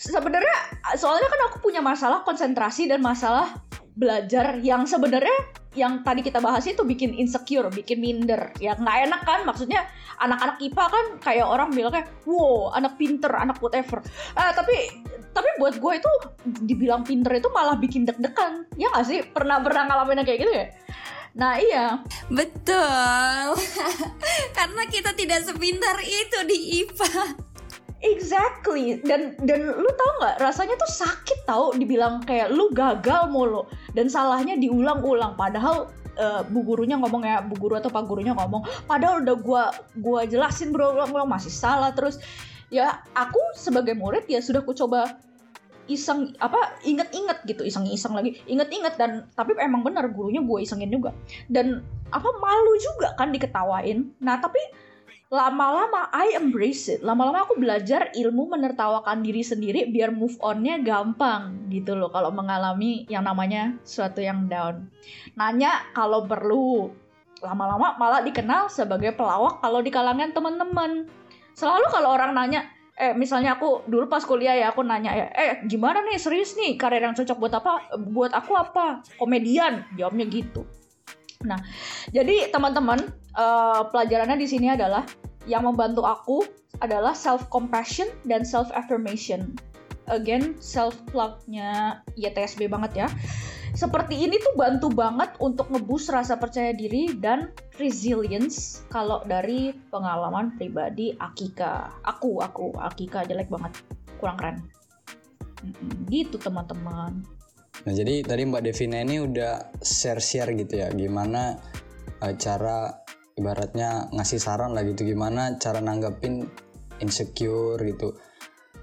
sebenarnya 0.04 0.58
soalnya 1.00 1.32
kan 1.32 1.42
aku 1.52 1.58
punya 1.64 1.80
masalah 1.80 2.28
konsentrasi 2.28 2.92
dan 2.92 3.00
masalah 3.00 3.56
belajar 3.94 4.60
yang 4.60 4.84
sebenarnya 4.84 5.56
yang 5.74 6.06
tadi 6.06 6.22
kita 6.22 6.38
bahas 6.38 6.70
itu 6.70 6.86
bikin 6.86 7.18
insecure, 7.18 7.66
bikin 7.74 7.98
minder. 7.98 8.54
Ya 8.62 8.78
nggak 8.78 9.10
enak 9.10 9.22
kan? 9.26 9.40
Maksudnya 9.42 9.90
anak-anak 10.22 10.62
IPA 10.62 10.86
kan 10.86 11.06
kayak 11.18 11.48
orang 11.50 11.74
bilang 11.74 11.90
kayak, 11.90 12.14
wow 12.30 12.70
anak 12.78 12.94
pinter, 13.02 13.34
anak 13.34 13.58
whatever. 13.58 14.06
Eh, 14.38 14.52
tapi 14.54 14.76
tapi 15.34 15.50
buat 15.58 15.76
gue 15.82 15.94
itu 15.98 16.12
dibilang 16.62 17.02
pinter 17.02 17.42
itu 17.42 17.50
malah 17.50 17.76
bikin 17.76 18.06
deg-degan 18.06 18.70
ya 18.78 18.88
gak 18.94 19.06
sih 19.10 19.20
pernah 19.34 19.60
pernah 19.60 19.90
ngalamin 19.90 20.22
kayak 20.22 20.40
gitu 20.46 20.54
ya 20.54 20.66
nah 21.34 21.58
iya 21.58 21.98
betul 22.30 23.58
karena 24.58 24.84
kita 24.86 25.18
tidak 25.18 25.42
sepintar 25.42 25.98
itu 26.06 26.38
di 26.46 26.58
IPA 26.86 27.14
Exactly. 28.04 29.00
Dan 29.00 29.40
dan 29.48 29.72
lu 29.72 29.90
tau 29.96 30.12
nggak 30.20 30.36
rasanya 30.44 30.76
tuh 30.76 30.92
sakit 30.92 31.48
tau 31.48 31.72
dibilang 31.72 32.20
kayak 32.28 32.52
lu 32.52 32.68
gagal 32.76 33.32
mulu. 33.32 33.64
Dan 33.96 34.12
salahnya 34.12 34.60
diulang-ulang. 34.60 35.40
Padahal 35.40 35.88
uh, 36.20 36.44
bu 36.44 36.68
gurunya 36.68 37.00
ngomong 37.00 37.24
ya 37.24 37.40
bu 37.40 37.56
guru 37.56 37.80
atau 37.80 37.88
pak 37.88 38.06
gurunya 38.06 38.36
ngomong 38.36 38.68
padahal 38.86 39.24
udah 39.24 39.36
gua 39.40 39.64
gua 40.04 40.28
jelasin 40.28 40.76
berulang-ulang 40.76 41.32
masih 41.32 41.50
salah. 41.50 41.96
Terus 41.96 42.20
ya 42.68 43.00
aku 43.16 43.40
sebagai 43.56 43.96
murid 43.96 44.28
ya 44.28 44.44
sudah 44.44 44.60
ku 44.68 44.76
coba 44.76 45.16
iseng 45.92 46.32
apa 46.40 46.80
inget-inget 46.88 47.44
gitu 47.44 47.68
iseng-iseng 47.68 48.16
lagi 48.16 48.40
inget-inget 48.48 48.96
dan 48.96 49.28
tapi 49.36 49.52
emang 49.60 49.84
benar 49.84 50.08
gurunya 50.12 50.40
gue 50.44 50.64
isengin 50.64 50.92
juga. 50.92 51.12
Dan 51.52 51.84
apa 52.12 52.30
malu 52.40 52.74
juga 52.80 53.16
kan 53.20 53.32
diketawain. 53.32 54.12
Nah 54.24 54.40
tapi 54.40 54.60
lama-lama 55.34 56.14
I 56.14 56.38
embrace 56.38 56.94
it. 56.94 57.02
Lama-lama 57.02 57.42
aku 57.42 57.58
belajar 57.58 58.14
ilmu 58.14 58.54
menertawakan 58.54 59.26
diri 59.26 59.42
sendiri 59.42 59.90
biar 59.90 60.14
move 60.14 60.38
onnya 60.46 60.78
gampang 60.78 61.66
gitu 61.74 61.98
loh 61.98 62.14
kalau 62.14 62.30
mengalami 62.30 63.10
yang 63.10 63.26
namanya 63.26 63.74
suatu 63.82 64.22
yang 64.22 64.46
down. 64.46 64.86
Nanya 65.34 65.90
kalau 65.98 66.30
perlu. 66.30 66.94
Lama-lama 67.42 67.98
malah 68.00 68.22
dikenal 68.22 68.70
sebagai 68.70 69.18
pelawak 69.18 69.58
kalau 69.60 69.82
di 69.82 69.90
kalangan 69.90 70.32
teman-teman. 70.38 71.10
Selalu 71.58 71.90
kalau 71.90 72.14
orang 72.14 72.38
nanya 72.38 72.70
eh 72.94 73.18
misalnya 73.18 73.58
aku 73.58 73.90
dulu 73.90 74.06
pas 74.06 74.22
kuliah 74.22 74.54
ya 74.54 74.70
aku 74.70 74.86
nanya 74.86 75.18
ya 75.18 75.26
eh 75.34 75.66
gimana 75.66 76.06
nih? 76.06 76.22
Serius 76.22 76.54
nih? 76.54 76.78
Karir 76.78 77.02
yang 77.02 77.18
cocok 77.18 77.42
buat 77.42 77.54
apa? 77.58 77.72
Buat 77.98 78.38
aku 78.38 78.54
apa? 78.54 79.02
Komedian 79.18 79.82
jawabnya 79.98 80.30
gitu 80.30 80.62
nah 81.44 81.60
jadi 82.12 82.50
teman-teman 82.50 83.00
uh, 83.36 83.88
pelajarannya 83.92 84.40
di 84.40 84.48
sini 84.48 84.72
adalah 84.74 85.04
yang 85.46 85.68
membantu 85.68 86.08
aku 86.08 86.48
adalah 86.80 87.14
self 87.14 87.48
compassion 87.52 88.08
dan 88.24 88.48
self 88.48 88.72
affirmation 88.74 89.54
again 90.12 90.56
self 90.60 90.96
plugnya 91.12 92.02
YTSB 92.16 92.68
banget 92.68 93.06
ya 93.06 93.08
seperti 93.74 94.30
ini 94.30 94.38
tuh 94.38 94.54
bantu 94.54 94.94
banget 94.94 95.34
untuk 95.42 95.74
ngebus 95.74 96.14
rasa 96.14 96.38
percaya 96.38 96.78
diri 96.78 97.10
dan 97.18 97.50
resilience 97.82 98.86
kalau 98.94 99.26
dari 99.26 99.74
pengalaman 99.90 100.54
pribadi 100.62 101.18
Akika. 101.18 101.90
Aku, 102.06 102.38
aku, 102.38 102.70
Akika 102.78 103.26
jelek 103.26 103.50
banget, 103.50 103.74
kurang 104.22 104.38
keren. 104.38 104.58
Gitu 106.06 106.38
teman-teman. 106.38 107.26
Nah 107.84 107.94
jadi 107.94 108.22
tadi 108.22 108.46
Mbak 108.46 108.62
Devina 108.64 109.02
ini 109.02 109.20
udah 109.20 109.74
share-share 109.82 110.54
gitu 110.56 110.80
ya, 110.80 110.94
gimana 110.94 111.58
uh, 112.22 112.34
cara 112.38 113.02
ibaratnya 113.34 114.14
ngasih 114.14 114.40
saran 114.40 114.78
lah 114.78 114.86
gitu, 114.86 115.04
gimana 115.04 115.58
cara 115.58 115.82
nanggapin 115.82 116.46
insecure 117.02 117.82
gitu 117.82 118.14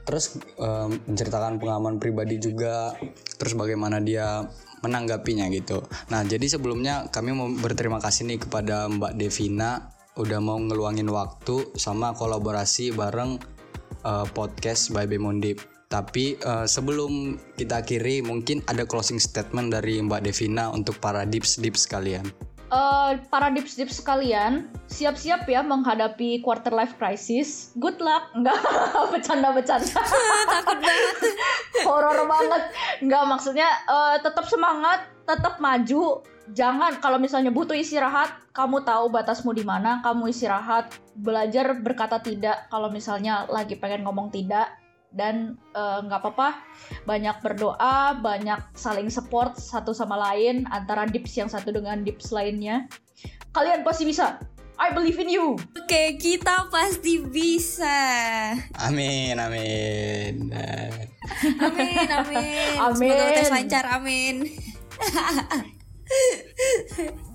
terus 0.00 0.42
um, 0.58 0.90
menceritakan 1.06 1.62
pengalaman 1.62 2.02
pribadi 2.02 2.42
juga 2.42 2.98
terus 3.38 3.54
bagaimana 3.54 4.02
dia 4.02 4.42
menanggapinya 4.80 5.46
gitu. 5.52 5.84
Nah, 6.08 6.24
jadi 6.24 6.56
sebelumnya 6.56 7.12
kami 7.12 7.36
mau 7.36 7.46
berterima 7.46 8.00
kasih 8.00 8.26
nih 8.26 8.42
kepada 8.42 8.88
Mbak 8.88 9.12
Devina 9.20 9.92
udah 10.18 10.40
mau 10.42 10.58
ngeluangin 10.58 11.06
waktu 11.06 11.76
sama 11.76 12.16
kolaborasi 12.16 12.90
bareng 12.96 13.38
uh, 14.02 14.26
podcast 14.32 14.90
by 14.90 15.04
Bemondip. 15.06 15.62
Tapi 15.90 16.38
uh, 16.46 16.70
sebelum 16.70 17.34
kita 17.58 17.82
akhiri 17.82 18.22
mungkin 18.22 18.62
ada 18.70 18.86
closing 18.86 19.18
statement 19.18 19.74
dari 19.74 19.98
Mbak 19.98 20.22
Devina 20.22 20.70
untuk 20.70 21.02
para 21.02 21.26
dips 21.26 21.58
dips 21.58 21.82
kalian 21.90 22.30
uh, 22.70 23.18
para 23.28 23.50
dips-dips 23.52 24.00
sekalian, 24.00 24.70
siap-siap 24.88 25.44
ya 25.50 25.60
menghadapi 25.60 26.40
quarter 26.40 26.72
life 26.72 26.96
crisis. 26.96 27.74
Good 27.76 27.98
luck. 28.00 28.30
Enggak, 28.38 28.58
bercanda-bercanda. 29.10 30.00
Takut 30.54 30.78
banget. 30.78 31.16
Horor 31.86 32.24
banget. 32.24 32.62
Enggak, 33.04 33.22
maksudnya 33.26 33.68
uh, 33.90 34.16
tetap 34.22 34.46
semangat, 34.46 35.10
tetap 35.26 35.58
maju. 35.58 36.24
Jangan 36.50 36.98
kalau 36.98 37.22
misalnya 37.22 37.54
butuh 37.54 37.78
istirahat, 37.78 38.34
kamu 38.50 38.82
tahu 38.82 39.06
batasmu 39.14 39.54
di 39.54 39.62
mana, 39.62 40.02
kamu 40.02 40.34
istirahat, 40.34 40.90
belajar 41.14 41.78
berkata 41.78 42.18
tidak 42.18 42.66
kalau 42.74 42.90
misalnya 42.90 43.46
lagi 43.46 43.78
pengen 43.78 44.02
ngomong 44.02 44.34
tidak 44.34 44.79
dan 45.10 45.58
eh, 45.74 45.98
nggak 46.06 46.20
uh, 46.20 46.24
apa-apa 46.26 46.48
banyak 47.02 47.36
berdoa 47.42 48.18
banyak 48.22 48.60
saling 48.78 49.10
support 49.10 49.58
satu 49.58 49.90
sama 49.90 50.14
lain 50.14 50.66
antara 50.70 51.06
dips 51.06 51.34
yang 51.34 51.50
satu 51.50 51.74
dengan 51.74 52.06
dips 52.06 52.30
lainnya 52.30 52.86
kalian 53.50 53.82
pasti 53.82 54.06
bisa 54.06 54.38
I 54.80 54.96
believe 54.96 55.20
in 55.20 55.28
you. 55.28 55.60
Oke, 55.60 55.84
okay, 55.84 56.08
kita 56.16 56.72
pasti 56.72 57.20
bisa. 57.20 58.00
Amin, 58.80 59.36
amin. 59.36 60.48
amin, 61.68 62.08
amin. 62.08 62.80
Amin. 62.80 62.96
Semoga 62.96 63.24
tes 63.36 63.52
lancar, 63.52 63.84
amin. 64.00 64.48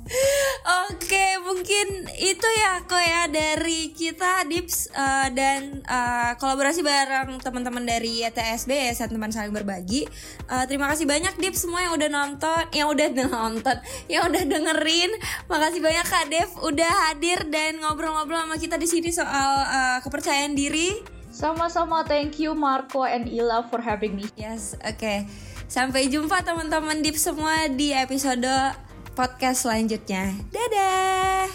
Oke, 0.90 1.42
mungkin 1.42 1.66
mungkin 1.66 2.06
itu 2.22 2.48
ya 2.62 2.84
kok 2.86 3.02
ya 3.02 3.26
dari 3.26 3.90
kita 3.90 4.46
Dips 4.46 4.94
uh, 4.94 5.34
dan 5.34 5.82
uh, 5.82 6.38
kolaborasi 6.38 6.86
bareng 6.86 7.42
teman-teman 7.42 7.82
dari 7.82 8.22
YTSB 8.22 8.70
ya 8.70 8.94
teman 9.10 9.34
saling 9.34 9.50
berbagi. 9.50 10.06
Uh, 10.46 10.64
terima 10.70 10.86
kasih 10.94 11.10
banyak 11.10 11.34
Dips 11.42 11.66
semua 11.66 11.82
yang 11.84 11.98
udah 11.98 12.10
nonton, 12.14 12.64
yang 12.70 12.88
udah 12.94 13.08
nonton, 13.18 13.78
yang 14.06 14.30
udah 14.30 14.44
dengerin. 14.46 15.12
Makasih 15.50 15.82
banyak 15.82 16.06
Kak 16.06 16.26
Dev 16.30 16.50
udah 16.62 16.94
hadir 17.10 17.44
dan 17.50 17.82
ngobrol-ngobrol 17.82 18.46
sama 18.46 18.62
kita 18.62 18.78
di 18.78 18.86
sini 18.86 19.10
soal 19.10 19.52
uh, 19.66 19.98
kepercayaan 20.06 20.54
diri. 20.54 21.02
Sama-sama 21.34 22.06
thank 22.06 22.38
you 22.38 22.54
Marco 22.54 23.04
and 23.04 23.26
Ila 23.28 23.66
for 23.68 23.82
having 23.82 24.16
me. 24.16 24.30
Yes, 24.38 24.78
oke. 24.86 25.02
Okay. 25.02 25.26
Sampai 25.66 26.14
jumpa 26.14 26.46
teman-teman 26.46 27.02
Dips 27.02 27.26
semua 27.26 27.66
di 27.74 27.90
episode 27.90 28.85
podcast 29.16 29.64
selanjutnya. 29.66 30.36
Dadah. 30.52 31.48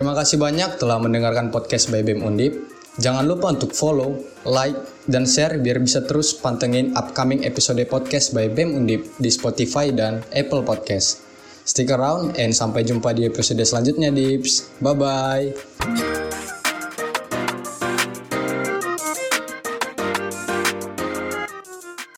Terima 0.00 0.18
kasih 0.18 0.40
banyak 0.40 0.82
telah 0.82 0.98
mendengarkan 0.98 1.54
podcast 1.54 1.92
by 1.92 2.02
BEM 2.02 2.26
Undip. 2.26 2.58
Jangan 2.98 3.24
lupa 3.24 3.54
untuk 3.54 3.70
follow, 3.70 4.18
like, 4.48 4.76
dan 5.06 5.24
share 5.24 5.56
biar 5.62 5.78
bisa 5.78 6.02
terus 6.04 6.34
pantengin 6.34 6.92
upcoming 6.98 7.46
episode 7.46 7.80
podcast 7.86 8.34
by 8.34 8.50
BEM 8.50 8.82
Undip 8.82 9.06
di 9.22 9.30
Spotify 9.30 9.94
dan 9.94 10.24
Apple 10.34 10.66
Podcast. 10.66 11.22
Stick 11.62 11.94
around 11.94 12.34
and 12.34 12.50
sampai 12.50 12.82
jumpa 12.82 13.14
di 13.14 13.22
episode 13.28 13.62
selanjutnya, 13.62 14.10
Dips. 14.10 14.74
Bye-bye. 14.82 16.61